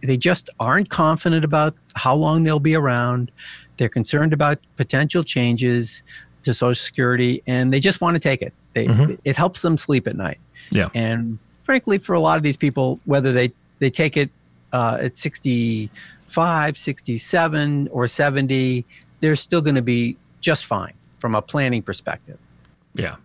They 0.02 0.18
just 0.18 0.50
aren't 0.60 0.90
confident 0.90 1.46
about 1.46 1.76
how 1.96 2.16
long 2.16 2.44
they'll 2.44 2.60
be 2.60 2.76
around. 2.76 3.32
They're 3.78 3.90
concerned 3.90 4.34
about 4.34 4.60
potential 4.76 5.24
changes 5.24 6.02
to 6.44 6.54
Social 6.54 6.76
Security, 6.76 7.42
and 7.48 7.72
they 7.72 7.80
just 7.80 8.02
want 8.02 8.16
to 8.16 8.20
take 8.20 8.42
it. 8.42 8.54
They, 8.74 8.88
mm-hmm. 8.88 9.14
It 9.24 9.38
helps 9.38 9.62
them 9.62 9.78
sleep 9.78 10.08
at 10.08 10.16
night. 10.16 10.40
Yeah. 10.72 10.90
And 10.94 11.38
frankly, 11.62 12.00
for 12.00 12.14
a 12.14 12.20
lot 12.20 12.38
of 12.38 12.44
these 12.44 12.58
people, 12.58 13.00
whether 13.06 13.32
they, 13.32 13.54
they 13.80 13.90
take 13.90 14.18
it 14.18 14.30
uh, 14.74 14.98
at 15.00 15.16
65, 15.16 16.78
67, 16.78 17.88
or 17.90 18.08
70, 18.08 18.86
they're 19.22 19.36
still 19.36 19.62
going 19.62 19.76
to 19.76 19.82
be 19.82 20.18
just 20.42 20.66
fine 20.66 20.94
from 21.24 21.36
a 21.36 21.42
planning 21.42 21.82
perspective. 21.82 22.38
Yeah. 22.96 23.16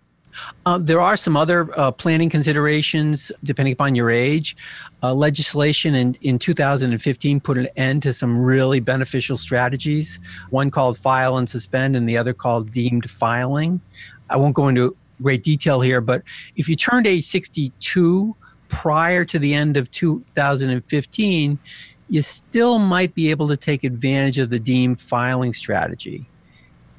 Uh, 0.65 0.77
there 0.77 1.01
are 1.01 1.17
some 1.17 1.35
other 1.35 1.69
uh, 1.77 1.91
planning 1.91 2.29
considerations 2.29 3.29
depending 3.43 3.73
upon 3.73 3.93
your 3.93 4.09
age. 4.09 4.55
Uh, 5.03 5.13
legislation 5.13 5.95
in, 5.95 6.15
in 6.21 6.39
2015 6.39 7.41
put 7.41 7.57
an 7.57 7.67
end 7.75 8.01
to 8.01 8.13
some 8.13 8.39
really 8.39 8.79
beneficial 8.79 9.35
strategies, 9.35 10.17
one 10.49 10.71
called 10.71 10.97
file 10.97 11.35
and 11.35 11.49
suspend, 11.49 11.97
and 11.97 12.07
the 12.07 12.17
other 12.17 12.33
called 12.33 12.71
deemed 12.71 13.09
filing. 13.09 13.81
I 14.29 14.37
won't 14.37 14.55
go 14.55 14.69
into 14.69 14.95
great 15.21 15.43
detail 15.43 15.81
here, 15.81 15.99
but 15.99 16.23
if 16.55 16.69
you 16.69 16.77
turned 16.77 17.05
age 17.05 17.25
62 17.25 18.33
prior 18.69 19.25
to 19.25 19.37
the 19.37 19.53
end 19.53 19.75
of 19.75 19.91
2015, 19.91 21.59
you 22.07 22.21
still 22.21 22.79
might 22.79 23.13
be 23.13 23.29
able 23.29 23.49
to 23.49 23.57
take 23.57 23.83
advantage 23.83 24.37
of 24.37 24.49
the 24.49 24.59
deemed 24.59 25.01
filing 25.01 25.51
strategy. 25.51 26.29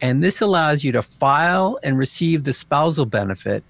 And 0.01 0.23
this 0.23 0.41
allows 0.41 0.83
you 0.83 0.93
to 0.93 1.03
file 1.03 1.79
and 1.83 1.99
receive 1.99 2.45
the 2.45 2.53
spousal 2.53 3.07
benefit 3.07 3.63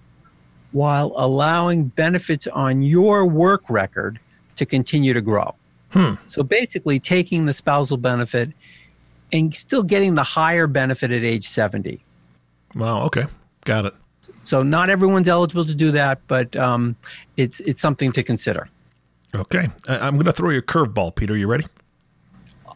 while 0.72 1.12
allowing 1.16 1.86
benefits 1.86 2.46
on 2.46 2.82
your 2.82 3.26
work 3.26 3.68
record 3.68 4.20
to 4.56 4.66
continue 4.66 5.12
to 5.12 5.20
grow. 5.20 5.54
Hmm. 5.90 6.14
So 6.28 6.42
basically, 6.42 7.00
taking 7.00 7.46
the 7.46 7.52
spousal 7.52 7.96
benefit 7.96 8.50
and 9.32 9.54
still 9.54 9.82
getting 9.82 10.14
the 10.14 10.22
higher 10.22 10.66
benefit 10.66 11.10
at 11.10 11.24
age 11.24 11.48
70. 11.48 12.04
Wow. 12.74 13.02
Okay. 13.02 13.26
Got 13.64 13.86
it. 13.86 13.94
So 14.44 14.62
not 14.62 14.90
everyone's 14.90 15.28
eligible 15.28 15.64
to 15.64 15.74
do 15.74 15.90
that, 15.92 16.20
but 16.28 16.54
um, 16.56 16.96
it's 17.36 17.60
it's 17.60 17.80
something 17.80 18.12
to 18.12 18.22
consider. 18.22 18.68
Okay. 19.34 19.68
I'm 19.88 20.14
going 20.14 20.26
to 20.26 20.32
throw 20.32 20.50
you 20.50 20.58
a 20.58 20.62
curveball, 20.62 21.14
Peter. 21.14 21.36
You 21.36 21.46
ready? 21.46 21.64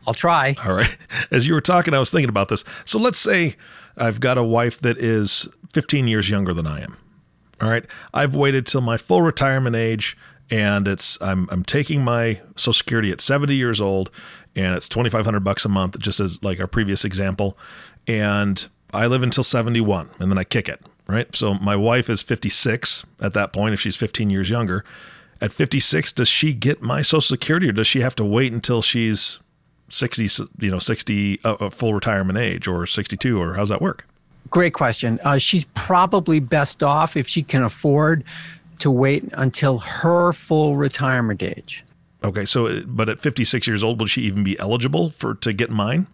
I'll 0.07 0.15
try. 0.15 0.55
All 0.65 0.75
right. 0.75 0.97
As 1.31 1.47
you 1.47 1.55
were 1.55 1.61
talking, 1.61 1.95
I 1.95 1.99
was 1.99 2.11
thinking 2.11 2.29
about 2.29 2.49
this. 2.49 2.65
So 2.85 2.99
let's 2.99 3.19
say 3.19 3.57
I've 3.97 4.21
got 4.21 4.39
a 4.39 4.45
wife 4.45 4.81
that 4.81 4.99
is 4.99 5.49
15 5.73 6.09
years 6.09 6.31
younger 6.31 6.55
than 6.55 6.67
I 6.67 6.83
am. 6.83 6.97
All 7.61 7.69
right. 7.71 7.85
I've 8.13 8.35
waited 8.35 8.67
till 8.67 8.81
my 8.81 8.97
full 8.97 9.23
retirement 9.23 9.77
age 9.77 10.17
and 10.51 10.87
it's 10.87 11.19
I'm 11.21 11.49
I'm 11.51 11.65
taking 11.65 12.03
my 12.03 12.41
social 12.57 12.75
security 12.75 13.11
at 13.11 13.21
70 13.21 13.55
years 13.55 13.81
old 13.81 14.11
and 14.55 14.75
it's 14.75 14.89
2500 14.89 15.41
bucks 15.41 15.65
a 15.65 15.69
month 15.69 15.99
just 15.99 16.21
as 16.21 16.43
like 16.43 16.61
our 16.61 16.67
previous 16.67 17.05
example 17.05 17.57
and 18.07 18.69
I 18.93 19.07
live 19.07 19.23
until 19.23 19.43
71 19.43 20.11
and 20.19 20.31
then 20.31 20.39
I 20.39 20.45
kick 20.45 20.69
it, 20.69 20.81
right? 21.07 21.35
So 21.35 21.55
my 21.55 21.75
wife 21.75 22.09
is 22.09 22.23
56 22.23 23.05
at 23.21 23.33
that 23.33 23.53
point 23.53 23.75
if 23.75 23.81
she's 23.81 23.97
15 23.97 24.31
years 24.31 24.51
younger. 24.51 24.85
At 25.41 25.53
56 25.53 26.13
does 26.13 26.29
she 26.29 26.53
get 26.53 26.81
my 26.81 27.03
social 27.03 27.21
security 27.21 27.69
or 27.69 27.73
does 27.73 27.87
she 27.87 28.01
have 28.01 28.15
to 28.17 28.25
wait 28.25 28.53
until 28.53 28.83
she's 28.83 29.41
60, 29.89 30.45
you 30.61 30.71
know, 30.71 30.79
60 30.79 31.41
uh, 31.45 31.53
uh, 31.55 31.71
full 31.71 31.95
retirement 31.95 32.39
age 32.39 32.67
or 32.67 32.87
62 32.87 33.41
or 33.41 33.55
how's 33.55 33.69
that 33.69 33.81
work? 33.81 34.07
Great 34.51 34.75
question. 34.75 35.19
Uh, 35.25 35.39
she's 35.39 35.65
probably 35.75 36.41
best 36.41 36.83
off 36.83 37.17
if 37.17 37.27
she 37.27 37.43
can 37.43 37.63
afford 37.63 38.25
to 38.79 38.91
wait 38.91 39.25
until 39.33 39.79
her 39.79 40.33
full 40.33 40.77
retirement 40.77 41.43
age. 41.43 41.85
Okay, 42.25 42.45
so 42.45 42.83
but 42.87 43.09
at 43.09 43.21
56 43.21 43.67
years 43.67 43.85
old, 43.85 44.01
will 44.01 44.07
she 44.07 44.23
even 44.23 44.43
be 44.43 44.59
eligible 44.59 45.11
for 45.11 45.35
to 45.37 45.53
get 45.53 45.71
mine? 45.71 46.07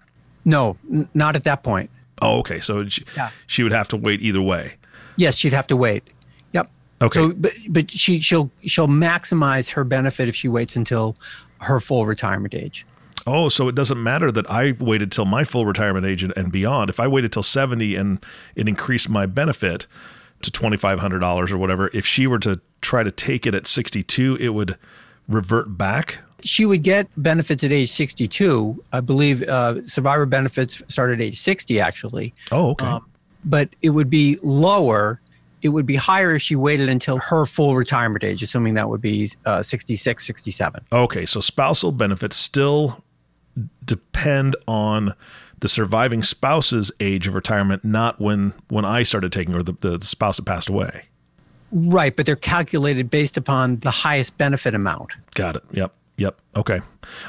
No, 0.44 0.76
n- 0.90 1.08
not 1.14 1.36
at 1.36 1.44
that 1.44 1.62
point. 1.62 1.90
Oh, 2.20 2.38
okay. 2.40 2.60
So 2.60 2.88
she, 2.88 3.04
yeah. 3.16 3.30
she 3.46 3.62
would 3.62 3.72
have 3.72 3.88
to 3.88 3.96
wait 3.96 4.20
either 4.20 4.42
way. 4.42 4.74
Yes, 5.16 5.36
she'd 5.36 5.52
have 5.52 5.66
to 5.68 5.76
wait. 5.76 6.04
Yep. 6.52 6.68
Okay. 7.02 7.20
So, 7.20 7.32
but 7.32 7.52
but 7.68 7.90
she 7.90 8.20
she'll 8.20 8.50
she'll 8.62 8.88
maximize 8.88 9.70
her 9.70 9.84
benefit 9.84 10.28
if 10.28 10.34
she 10.34 10.48
waits 10.48 10.76
until 10.76 11.16
her 11.60 11.80
full 11.80 12.06
retirement 12.06 12.54
age. 12.54 12.86
Oh, 13.32 13.48
so 13.48 13.68
it 13.68 13.76
doesn't 13.76 14.02
matter 14.02 14.32
that 14.32 14.50
I 14.50 14.72
waited 14.72 15.12
till 15.12 15.24
my 15.24 15.44
full 15.44 15.64
retirement 15.64 16.04
age 16.04 16.24
and 16.24 16.50
beyond. 16.50 16.90
If 16.90 16.98
I 16.98 17.06
waited 17.06 17.32
till 17.32 17.44
70 17.44 17.94
and 17.94 18.24
it 18.56 18.68
increased 18.68 19.08
my 19.08 19.24
benefit 19.24 19.86
to 20.42 20.50
$2,500 20.50 21.50
or 21.52 21.56
whatever, 21.56 21.90
if 21.94 22.04
she 22.04 22.26
were 22.26 22.40
to 22.40 22.60
try 22.80 23.04
to 23.04 23.12
take 23.12 23.46
it 23.46 23.54
at 23.54 23.68
62, 23.68 24.36
it 24.40 24.48
would 24.48 24.76
revert 25.28 25.78
back? 25.78 26.18
She 26.42 26.66
would 26.66 26.82
get 26.82 27.08
benefits 27.16 27.62
at 27.62 27.70
age 27.70 27.90
62. 27.90 28.82
I 28.92 29.00
believe 29.00 29.44
uh, 29.44 29.86
survivor 29.86 30.26
benefits 30.26 30.82
start 30.88 31.12
at 31.12 31.20
age 31.20 31.38
60, 31.38 31.78
actually. 31.78 32.34
Oh, 32.50 32.70
okay. 32.70 32.86
Um, 32.86 33.06
but 33.44 33.68
it 33.80 33.90
would 33.90 34.10
be 34.10 34.38
lower. 34.42 35.20
It 35.62 35.68
would 35.68 35.86
be 35.86 35.94
higher 35.94 36.34
if 36.34 36.42
she 36.42 36.56
waited 36.56 36.88
until 36.88 37.18
her 37.18 37.46
full 37.46 37.76
retirement 37.76 38.24
age, 38.24 38.42
assuming 38.42 38.74
that 38.74 38.88
would 38.88 39.00
be 39.00 39.30
uh, 39.46 39.62
66, 39.62 40.26
67. 40.26 40.84
Okay, 40.90 41.26
so 41.26 41.40
spousal 41.40 41.92
benefits 41.92 42.36
still 42.36 43.04
depend 43.84 44.56
on 44.66 45.14
the 45.60 45.68
surviving 45.68 46.22
spouse's 46.22 46.90
age 47.00 47.28
of 47.28 47.34
retirement, 47.34 47.84
not 47.84 48.20
when 48.20 48.54
when 48.68 48.84
I 48.84 49.02
started 49.02 49.32
taking 49.32 49.54
or 49.54 49.62
the, 49.62 49.74
the 49.80 50.00
spouse 50.00 50.38
had 50.38 50.46
passed 50.46 50.68
away. 50.68 51.04
Right, 51.72 52.14
but 52.16 52.26
they're 52.26 52.36
calculated 52.36 53.10
based 53.10 53.36
upon 53.36 53.76
the 53.78 53.90
highest 53.90 54.36
benefit 54.38 54.74
amount. 54.74 55.12
Got 55.34 55.56
it. 55.56 55.62
Yep. 55.70 55.92
Yep. 56.16 56.38
Okay. 56.54 56.80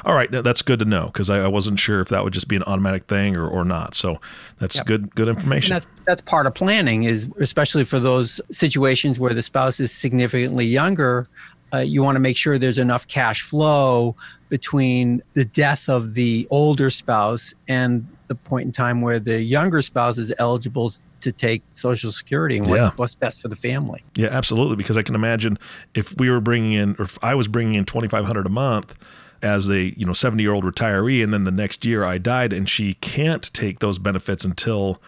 All 0.04 0.14
right. 0.14 0.30
That's 0.30 0.60
good 0.60 0.78
to 0.80 0.84
know 0.84 1.06
because 1.06 1.30
I, 1.30 1.44
I, 1.44 1.48
wasn't 1.48 1.78
sure 1.78 2.02
if 2.02 2.08
that 2.08 2.24
would 2.24 2.34
just 2.34 2.46
be 2.46 2.56
an 2.56 2.62
automatic 2.64 3.06
thing 3.06 3.36
or, 3.36 3.48
or 3.48 3.64
not. 3.64 3.94
So 3.94 4.20
that's 4.58 4.76
yep. 4.76 4.84
good 4.84 5.14
good 5.14 5.28
information. 5.28 5.72
And 5.72 5.80
that's 5.82 5.86
that's 6.04 6.20
part 6.20 6.46
of 6.46 6.54
planning 6.54 7.04
is 7.04 7.26
especially 7.40 7.84
for 7.84 7.98
those 7.98 8.38
situations 8.50 9.18
where 9.18 9.32
the 9.32 9.40
spouse 9.40 9.80
is 9.80 9.92
significantly 9.92 10.66
younger. 10.66 11.26
Uh, 11.72 11.78
you 11.78 12.02
want 12.02 12.16
to 12.16 12.20
make 12.20 12.36
sure 12.36 12.58
there's 12.58 12.76
enough 12.76 13.08
cash 13.08 13.40
flow 13.40 14.14
between 14.52 15.22
the 15.32 15.46
death 15.46 15.88
of 15.88 16.12
the 16.12 16.46
older 16.50 16.90
spouse 16.90 17.54
and 17.68 18.06
the 18.26 18.34
point 18.34 18.66
in 18.66 18.70
time 18.70 19.00
where 19.00 19.18
the 19.18 19.40
younger 19.40 19.80
spouse 19.80 20.18
is 20.18 20.30
eligible 20.38 20.92
to 21.20 21.32
take 21.32 21.62
Social 21.70 22.12
Security 22.12 22.58
and 22.58 22.66
what's, 22.66 22.78
yeah. 22.78 22.90
what's 22.96 23.14
best 23.14 23.40
for 23.40 23.48
the 23.48 23.56
family. 23.56 24.04
Yeah, 24.14 24.28
absolutely. 24.28 24.76
Because 24.76 24.98
I 24.98 25.02
can 25.02 25.14
imagine 25.14 25.58
if 25.94 26.14
we 26.18 26.28
were 26.28 26.42
bringing 26.42 26.74
in, 26.74 26.96
or 26.98 27.06
if 27.06 27.18
I 27.24 27.34
was 27.34 27.48
bringing 27.48 27.76
in 27.76 27.86
twenty 27.86 28.08
five 28.08 28.26
hundred 28.26 28.44
a 28.44 28.50
month 28.50 28.94
as 29.40 29.70
a 29.70 29.98
you 29.98 30.04
know 30.04 30.12
seventy 30.12 30.42
year 30.42 30.52
old 30.52 30.64
retiree, 30.64 31.24
and 31.24 31.32
then 31.32 31.44
the 31.44 31.50
next 31.50 31.86
year 31.86 32.04
I 32.04 32.18
died, 32.18 32.52
and 32.52 32.68
she 32.68 32.92
can't 32.94 33.50
take 33.54 33.78
those 33.78 33.98
benefits 33.98 34.44
until 34.44 35.00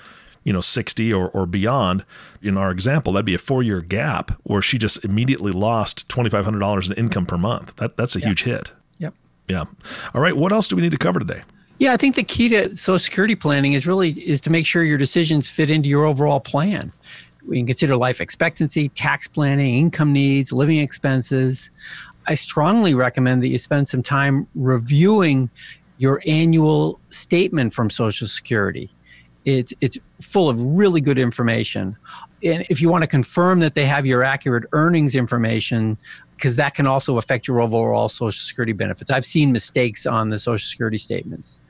you 0.43 0.55
know 0.55 0.63
60 0.63 1.13
or, 1.13 1.29
or 1.31 1.45
beyond 1.45 2.03
in 2.41 2.57
our 2.57 2.71
example 2.71 3.13
that'd 3.13 3.27
be 3.27 3.35
a 3.35 3.39
four 3.39 3.63
year 3.63 3.83
gap 3.83 4.31
where 4.43 4.61
she 4.61 4.77
just 4.77 5.03
immediately 5.03 5.53
lost 5.53 6.07
$2500 6.09 6.87
in 6.87 6.93
income 6.99 7.25
per 7.25 7.39
month 7.39 7.75
that, 7.77 7.97
that's 7.97 8.15
a 8.15 8.21
yeah. 8.21 8.27
huge 8.27 8.43
hit 8.43 8.73
yeah. 9.49 9.65
All 10.15 10.21
right. 10.21 10.37
What 10.37 10.53
else 10.53 10.69
do 10.69 10.77
we 10.77 10.83
need 10.83 10.93
to 10.93 10.99
cover 10.99 11.19
today? 11.19 11.43
Yeah, 11.79 11.93
I 11.93 11.97
think 11.97 12.15
the 12.15 12.23
key 12.23 12.49
to 12.51 12.77
Social 12.77 12.99
Security 12.99 13.35
planning 13.35 13.73
is 13.73 13.87
really 13.87 14.13
is 14.13 14.41
to 14.43 14.51
make 14.51 14.65
sure 14.65 14.85
your 14.85 14.99
decisions 14.99 15.49
fit 15.49 15.71
into 15.71 15.89
your 15.89 16.05
overall 16.05 16.41
plan. 16.41 16.93
We 17.47 17.59
can 17.59 17.67
consider 17.67 17.97
life 17.97 18.21
expectancy, 18.21 18.89
tax 18.91 19.29
planning, 19.29 19.75
income 19.75 20.13
needs, 20.13 20.53
living 20.53 20.79
expenses. 20.79 21.71
I 22.27 22.37
strongly 22.37 22.95
recommend 22.95 23.43
that 23.43 23.49
you 23.49 23.59
spend 23.59 23.89
some 23.89 24.03
time 24.03 24.47
reviewing 24.55 25.51
your 25.99 26.23
annual 26.27 27.01
statement 27.11 27.75
from 27.75 27.91
Social 27.91 28.27
Security. 28.27 28.91
It's 29.45 29.75
it's 29.81 29.99
full 30.23 30.49
of 30.49 30.65
really 30.65 31.01
good 31.01 31.19
information. 31.19 31.97
And 32.43 32.65
if 32.71 32.81
you 32.81 32.89
want 32.89 33.03
to 33.03 33.09
confirm 33.09 33.61
that 33.61 33.75
they 33.75 33.85
have 33.85 34.07
your 34.07 34.23
accurate 34.23 34.65
earnings 34.73 35.15
information, 35.15 35.99
because 36.37 36.57
that 36.57 36.75
can 36.75 36.87
also 36.87 37.19
affect 37.19 37.47
your 37.47 37.61
overall 37.61 38.09
Social 38.09 38.33
Security 38.33 38.73
benefits. 38.73 39.11
I've 39.11 39.27
seen 39.27 39.53
mistakes 39.53 40.07
on 40.07 40.29
the 40.29 40.39
Social 40.39 40.67
Security 40.67 40.99
statements. 40.99 41.61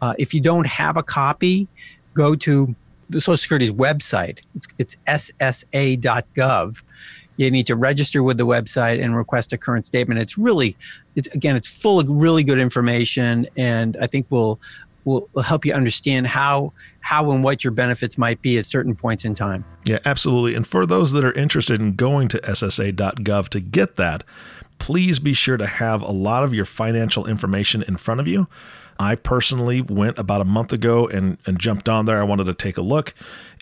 Uh, 0.00 0.14
if 0.18 0.34
you 0.34 0.40
don't 0.40 0.66
have 0.66 0.96
a 0.96 1.02
copy, 1.02 1.68
go 2.14 2.34
to 2.36 2.74
the 3.10 3.20
Social 3.20 3.36
Security's 3.36 3.72
website. 3.72 4.40
It's, 4.54 4.68
it's 4.78 4.96
ssa.gov. 5.06 6.82
You 7.36 7.50
need 7.50 7.66
to 7.66 7.74
register 7.74 8.22
with 8.22 8.38
the 8.38 8.46
website 8.46 9.02
and 9.02 9.16
request 9.16 9.52
a 9.52 9.58
current 9.58 9.86
statement. 9.86 10.20
It's 10.20 10.38
really, 10.38 10.76
it's, 11.16 11.28
again, 11.28 11.56
it's 11.56 11.74
full 11.74 11.98
of 11.98 12.08
really 12.08 12.44
good 12.44 12.60
information, 12.60 13.48
and 13.56 13.96
I 14.00 14.06
think 14.06 14.26
will 14.30 14.60
will, 15.04 15.28
will 15.32 15.42
help 15.42 15.64
you 15.64 15.72
understand 15.72 16.26
how 16.26 16.72
how 17.00 17.30
and 17.32 17.44
what 17.44 17.62
your 17.62 17.70
benefits 17.70 18.16
might 18.16 18.40
be 18.42 18.58
at 18.58 18.66
certain 18.66 18.94
points 18.94 19.24
in 19.24 19.34
time. 19.34 19.64
Yeah, 19.84 19.98
absolutely. 20.04 20.54
And 20.54 20.66
for 20.66 20.86
those 20.86 21.12
that 21.12 21.24
are 21.24 21.32
interested 21.32 21.80
in 21.80 21.94
going 21.94 22.28
to 22.28 22.38
ssa.gov 22.38 23.48
to 23.50 23.60
get 23.60 23.96
that, 23.96 24.24
please 24.78 25.18
be 25.18 25.34
sure 25.34 25.56
to 25.56 25.66
have 25.66 26.02
a 26.02 26.10
lot 26.10 26.44
of 26.44 26.54
your 26.54 26.64
financial 26.64 27.26
information 27.26 27.82
in 27.86 27.96
front 27.96 28.20
of 28.20 28.26
you. 28.26 28.48
I 28.98 29.16
personally 29.16 29.80
went 29.80 30.18
about 30.18 30.40
a 30.40 30.44
month 30.44 30.72
ago 30.72 31.08
and, 31.08 31.38
and 31.46 31.58
jumped 31.58 31.88
on 31.88 32.06
there. 32.06 32.20
I 32.20 32.24
wanted 32.24 32.44
to 32.44 32.54
take 32.54 32.76
a 32.76 32.82
look, 32.82 33.12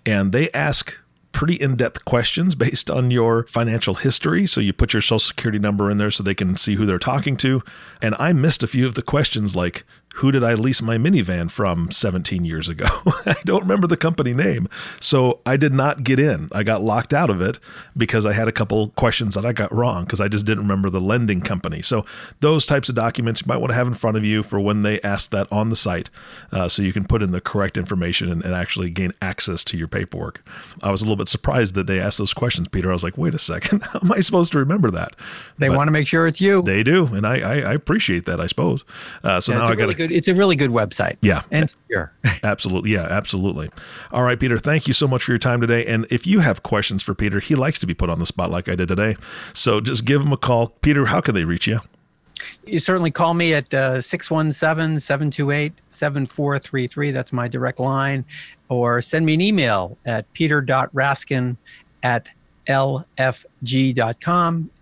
and 0.04 0.30
they 0.30 0.50
ask 0.52 0.98
pretty 1.32 1.54
in 1.54 1.76
depth 1.76 2.04
questions 2.04 2.54
based 2.54 2.90
on 2.90 3.10
your 3.10 3.46
financial 3.46 3.94
history. 3.94 4.46
So 4.46 4.60
you 4.60 4.72
put 4.72 4.92
your 4.92 5.02
social 5.02 5.18
security 5.18 5.58
number 5.58 5.90
in 5.90 5.96
there 5.96 6.10
so 6.10 6.22
they 6.22 6.34
can 6.34 6.56
see 6.56 6.74
who 6.74 6.86
they're 6.86 6.98
talking 6.98 7.36
to. 7.38 7.62
And 8.00 8.14
I 8.18 8.32
missed 8.32 8.62
a 8.62 8.66
few 8.66 8.86
of 8.86 8.94
the 8.94 9.02
questions 9.02 9.56
like, 9.56 9.84
who 10.16 10.30
did 10.30 10.44
I 10.44 10.54
lease 10.54 10.82
my 10.82 10.98
minivan 10.98 11.50
from 11.50 11.90
17 11.90 12.44
years 12.44 12.68
ago? 12.68 12.86
I 13.26 13.36
don't 13.44 13.62
remember 13.62 13.86
the 13.86 13.96
company 13.96 14.34
name. 14.34 14.68
So 15.00 15.40
I 15.46 15.56
did 15.56 15.72
not 15.72 16.04
get 16.04 16.18
in. 16.20 16.48
I 16.52 16.62
got 16.62 16.82
locked 16.82 17.14
out 17.14 17.30
of 17.30 17.40
it 17.40 17.58
because 17.96 18.26
I 18.26 18.32
had 18.32 18.48
a 18.48 18.52
couple 18.52 18.88
questions 18.90 19.34
that 19.34 19.44
I 19.44 19.52
got 19.52 19.72
wrong 19.72 20.04
because 20.04 20.20
I 20.20 20.28
just 20.28 20.44
didn't 20.44 20.64
remember 20.64 20.90
the 20.90 21.00
lending 21.00 21.40
company. 21.40 21.82
So 21.82 22.04
those 22.40 22.66
types 22.66 22.88
of 22.88 22.94
documents 22.94 23.42
you 23.42 23.46
might 23.48 23.56
want 23.56 23.70
to 23.70 23.74
have 23.74 23.86
in 23.86 23.94
front 23.94 24.16
of 24.16 24.24
you 24.24 24.42
for 24.42 24.60
when 24.60 24.82
they 24.82 25.00
ask 25.00 25.30
that 25.30 25.50
on 25.50 25.70
the 25.70 25.76
site 25.76 26.10
uh, 26.52 26.68
so 26.68 26.82
you 26.82 26.92
can 26.92 27.04
put 27.04 27.22
in 27.22 27.32
the 27.32 27.40
correct 27.40 27.76
information 27.76 28.30
and, 28.30 28.44
and, 28.44 28.52
actually 28.52 28.90
gain 28.90 29.14
access 29.22 29.64
to 29.64 29.78
your 29.78 29.88
paperwork. 29.88 30.44
I 30.82 30.90
was 30.90 31.00
a 31.00 31.04
little 31.04 31.16
bit 31.16 31.28
surprised 31.28 31.74
that 31.74 31.86
they 31.86 31.98
asked 31.98 32.18
those 32.18 32.34
questions, 32.34 32.68
Peter. 32.68 32.90
I 32.90 32.92
was 32.92 33.02
like, 33.02 33.16
wait 33.16 33.34
a 33.34 33.38
second, 33.38 33.82
how 33.92 34.00
am 34.02 34.12
I 34.12 34.20
supposed 34.20 34.52
to 34.52 34.58
remember 34.58 34.90
that? 34.90 35.16
They 35.58 35.68
but 35.68 35.76
want 35.78 35.88
to 35.88 35.92
make 35.92 36.06
sure 36.06 36.26
it's 36.26 36.40
you. 36.40 36.60
They 36.60 36.82
do. 36.82 37.06
And 37.06 37.26
I, 37.26 37.38
I, 37.38 37.60
I 37.60 37.72
appreciate 37.72 38.26
that, 38.26 38.40
I 38.40 38.46
suppose. 38.46 38.84
Uh, 39.24 39.40
so 39.40 39.52
yeah, 39.52 39.58
now 39.58 39.68
I 39.68 39.74
got 39.74 39.86
to 39.86 39.94
good. 40.02 40.14
It's 40.14 40.28
a 40.28 40.34
really 40.34 40.56
good 40.56 40.70
website. 40.70 41.16
Yeah, 41.20 41.42
and 41.50 41.70
secure. 41.70 42.12
absolutely. 42.42 42.90
Yeah, 42.90 43.02
absolutely. 43.02 43.70
All 44.10 44.22
right, 44.22 44.38
Peter. 44.38 44.58
Thank 44.58 44.86
you 44.86 44.92
so 44.92 45.08
much 45.08 45.24
for 45.24 45.32
your 45.32 45.38
time 45.38 45.60
today. 45.60 45.86
And 45.86 46.06
if 46.10 46.26
you 46.26 46.40
have 46.40 46.62
questions 46.62 47.02
for 47.02 47.14
Peter, 47.14 47.40
he 47.40 47.54
likes 47.54 47.78
to 47.80 47.86
be 47.86 47.94
put 47.94 48.10
on 48.10 48.18
the 48.18 48.26
spot 48.26 48.50
like 48.50 48.68
I 48.68 48.74
did 48.74 48.88
today. 48.88 49.16
So 49.52 49.80
just 49.80 50.04
give 50.04 50.20
him 50.20 50.32
a 50.32 50.36
call. 50.36 50.68
Peter, 50.68 51.06
how 51.06 51.20
can 51.20 51.34
they 51.34 51.44
reach 51.44 51.66
you? 51.66 51.80
You 52.66 52.78
certainly 52.78 53.10
call 53.10 53.34
me 53.34 53.54
at 53.54 53.72
uh, 53.72 54.00
617 54.00 55.00
728 55.00 55.72
7433. 55.90 57.10
That's 57.10 57.32
my 57.32 57.48
direct 57.48 57.80
line. 57.80 58.24
Or 58.68 59.02
send 59.02 59.26
me 59.26 59.34
an 59.34 59.40
email 59.40 59.96
at 60.04 60.32
peter.raskin 60.32 61.56
at 62.02 62.26
lfg.com. 62.66 63.10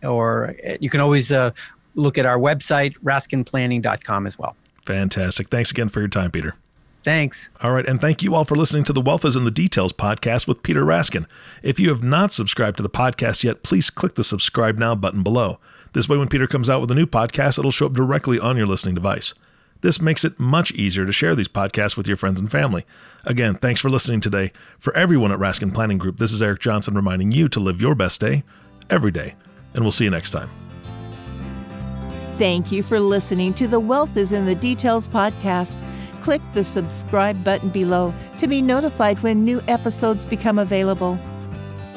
Or 0.02 0.54
you 0.80 0.90
can 0.90 1.00
always 1.00 1.32
uh, 1.32 1.50
look 1.94 2.18
at 2.18 2.26
our 2.26 2.38
website, 2.38 2.94
raskinplanning.com 3.04 4.26
as 4.26 4.38
well. 4.38 4.56
Fantastic. 4.90 5.48
Thanks 5.48 5.70
again 5.70 5.88
for 5.88 6.00
your 6.00 6.08
time, 6.08 6.30
Peter. 6.30 6.54
Thanks. 7.02 7.48
All 7.62 7.72
right. 7.72 7.86
And 7.86 8.00
thank 8.00 8.22
you 8.22 8.34
all 8.34 8.44
for 8.44 8.56
listening 8.56 8.84
to 8.84 8.92
the 8.92 9.00
Wealth 9.00 9.24
is 9.24 9.36
in 9.36 9.44
the 9.44 9.50
Details 9.50 9.92
podcast 9.92 10.46
with 10.46 10.62
Peter 10.62 10.84
Raskin. 10.84 11.26
If 11.62 11.80
you 11.80 11.88
have 11.88 12.02
not 12.02 12.32
subscribed 12.32 12.76
to 12.76 12.82
the 12.82 12.90
podcast 12.90 13.42
yet, 13.42 13.62
please 13.62 13.88
click 13.88 14.16
the 14.16 14.24
subscribe 14.24 14.78
now 14.78 14.94
button 14.94 15.22
below. 15.22 15.58
This 15.92 16.08
way, 16.08 16.18
when 16.18 16.28
Peter 16.28 16.46
comes 16.46 16.68
out 16.68 16.80
with 16.80 16.90
a 16.90 16.94
new 16.94 17.06
podcast, 17.06 17.58
it'll 17.58 17.70
show 17.70 17.86
up 17.86 17.94
directly 17.94 18.38
on 18.38 18.56
your 18.56 18.66
listening 18.66 18.94
device. 18.94 19.34
This 19.80 20.00
makes 20.00 20.24
it 20.24 20.38
much 20.38 20.72
easier 20.72 21.06
to 21.06 21.12
share 21.12 21.34
these 21.34 21.48
podcasts 21.48 21.96
with 21.96 22.06
your 22.06 22.18
friends 22.18 22.38
and 22.38 22.50
family. 22.50 22.84
Again, 23.24 23.54
thanks 23.54 23.80
for 23.80 23.88
listening 23.88 24.20
today. 24.20 24.52
For 24.78 24.94
everyone 24.94 25.32
at 25.32 25.38
Raskin 25.38 25.72
Planning 25.72 25.98
Group, 25.98 26.18
this 26.18 26.32
is 26.32 26.42
Eric 26.42 26.60
Johnson 26.60 26.94
reminding 26.94 27.32
you 27.32 27.48
to 27.48 27.60
live 27.60 27.80
your 27.80 27.94
best 27.94 28.20
day 28.20 28.44
every 28.90 29.10
day. 29.10 29.36
And 29.72 29.82
we'll 29.82 29.92
see 29.92 30.04
you 30.04 30.10
next 30.10 30.30
time. 30.30 30.59
Thank 32.40 32.72
you 32.72 32.82
for 32.82 32.98
listening 32.98 33.52
to 33.52 33.68
the 33.68 33.78
Wealth 33.78 34.16
is 34.16 34.32
in 34.32 34.46
the 34.46 34.54
Details 34.54 35.06
podcast. 35.06 35.78
Click 36.22 36.40
the 36.54 36.64
subscribe 36.64 37.44
button 37.44 37.68
below 37.68 38.14
to 38.38 38.46
be 38.46 38.62
notified 38.62 39.18
when 39.18 39.44
new 39.44 39.60
episodes 39.68 40.24
become 40.24 40.58
available. 40.58 41.18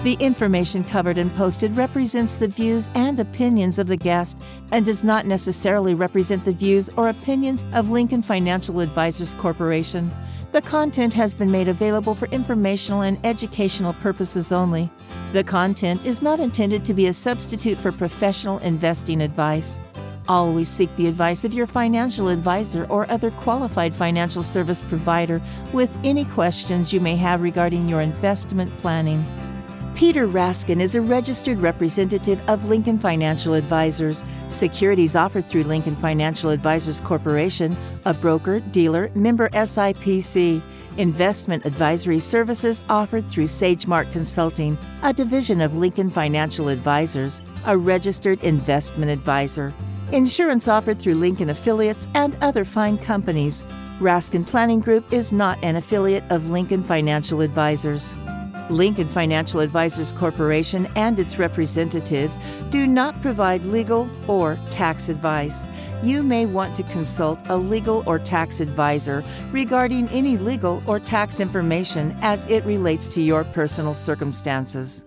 The 0.04 0.18
information 0.20 0.84
covered 0.84 1.18
and 1.18 1.34
posted 1.36 1.78
represents 1.78 2.36
the 2.36 2.50
views 2.50 2.90
and 2.94 3.18
opinions 3.22 3.80
of 3.80 3.88
the 3.88 3.96
guest 3.96 4.38
and 4.74 4.86
does 4.86 5.02
not 5.02 5.26
necessarily 5.26 5.96
represent 5.96 6.44
the 6.44 6.52
views 6.52 6.90
or 6.98 7.08
opinions 7.08 7.66
of 7.72 7.92
Lincoln 7.92 8.22
Financial 8.22 8.82
Advisors 8.82 9.34
Corporation. 9.36 10.12
The 10.52 10.62
content 10.62 11.14
has 11.14 11.34
been 11.34 11.54
made 11.54 11.70
available 11.70 12.16
for 12.16 12.26
informational 12.28 13.04
and 13.04 13.18
educational 13.26 13.94
purposes 13.94 14.52
only. 14.52 14.92
The 15.32 15.46
content 15.46 16.06
is 16.06 16.22
not 16.22 16.42
intended 16.42 16.84
to 16.84 16.94
be 16.94 17.08
a 17.08 17.14
substitute 17.14 17.78
for 17.78 17.94
professional 17.94 18.58
investing 18.58 19.22
advice. 19.22 19.80
Always 20.30 20.70
seek 20.70 20.96
the 20.96 21.08
advice 21.08 21.44
of 21.44 21.54
your 21.54 21.68
financial 21.68 22.30
advisor 22.30 22.86
or 22.86 23.12
other 23.12 23.32
qualified 23.32 23.94
financial 23.94 24.42
service 24.42 24.82
provider 24.82 25.42
with 25.74 25.96
any 26.06 26.24
questions 26.24 26.94
you 26.94 27.02
may 27.02 27.18
have 27.18 27.42
regarding 27.42 27.90
your 27.90 28.00
investment 28.00 28.76
planning. 28.78 29.26
Peter 29.96 30.28
Raskin 30.28 30.80
is 30.80 30.96
a 30.96 31.02
registered 31.02 31.58
representative 31.60 32.42
of 32.50 32.68
Lincoln 32.68 32.98
Financial 32.98 33.54
Advisors. 33.54 34.24
Securities 34.50 35.16
offered 35.16 35.46
through 35.46 35.64
Lincoln 35.64 35.96
Financial 35.96 36.50
Advisors 36.50 37.00
Corporation, 37.00 37.78
a 38.06 38.14
broker, 38.14 38.60
dealer, 38.60 39.12
member 39.14 39.50
SIPC. 39.50 40.62
Investment 40.98 41.66
advisory 41.66 42.20
services 42.20 42.82
offered 42.90 43.26
through 43.26 43.46
SageMark 43.46 44.12
Consulting, 44.12 44.78
a 45.04 45.14
division 45.14 45.62
of 45.62 45.76
Lincoln 45.76 46.10
Financial 46.10 46.70
Advisors, 46.70 47.42
a 47.66 47.78
registered 47.78 48.44
investment 48.44 49.12
advisor. 49.12 49.74
Insurance 50.14 50.68
offered 50.68 51.00
through 51.00 51.16
Lincoln 51.16 51.50
affiliates 51.50 52.08
and 52.14 52.38
other 52.40 52.64
fine 52.64 53.00
companies. 53.00 53.64
Raskin 54.00 54.46
Planning 54.46 54.80
Group 54.80 55.12
is 55.12 55.32
not 55.32 55.58
an 55.64 55.76
affiliate 55.76 56.24
of 56.30 56.52
Lincoln 56.52 56.84
Financial 56.84 57.42
Advisors. 57.42 58.14
Lincoln 58.70 59.08
Financial 59.08 59.60
Advisors 59.60 60.14
Corporation 60.14 60.88
and 60.96 61.18
its 61.18 61.40
representatives 61.40 62.38
do 62.70 62.86
not 62.86 63.20
provide 63.24 63.66
legal 63.66 64.08
or 64.28 64.60
tax 64.70 65.10
advice. 65.10 65.66
You 66.04 66.22
may 66.22 66.46
want 66.46 66.76
to 66.76 66.84
consult 66.84 67.40
a 67.50 67.58
legal 67.58 68.04
or 68.06 68.20
tax 68.20 68.60
advisor 68.60 69.24
regarding 69.52 70.10
any 70.10 70.38
legal 70.38 70.84
or 70.86 71.00
tax 71.00 71.40
information 71.40 72.16
as 72.22 72.46
it 72.52 72.64
relates 72.66 73.08
to 73.08 73.22
your 73.24 73.46
personal 73.46 73.96
circumstances. 73.96 75.04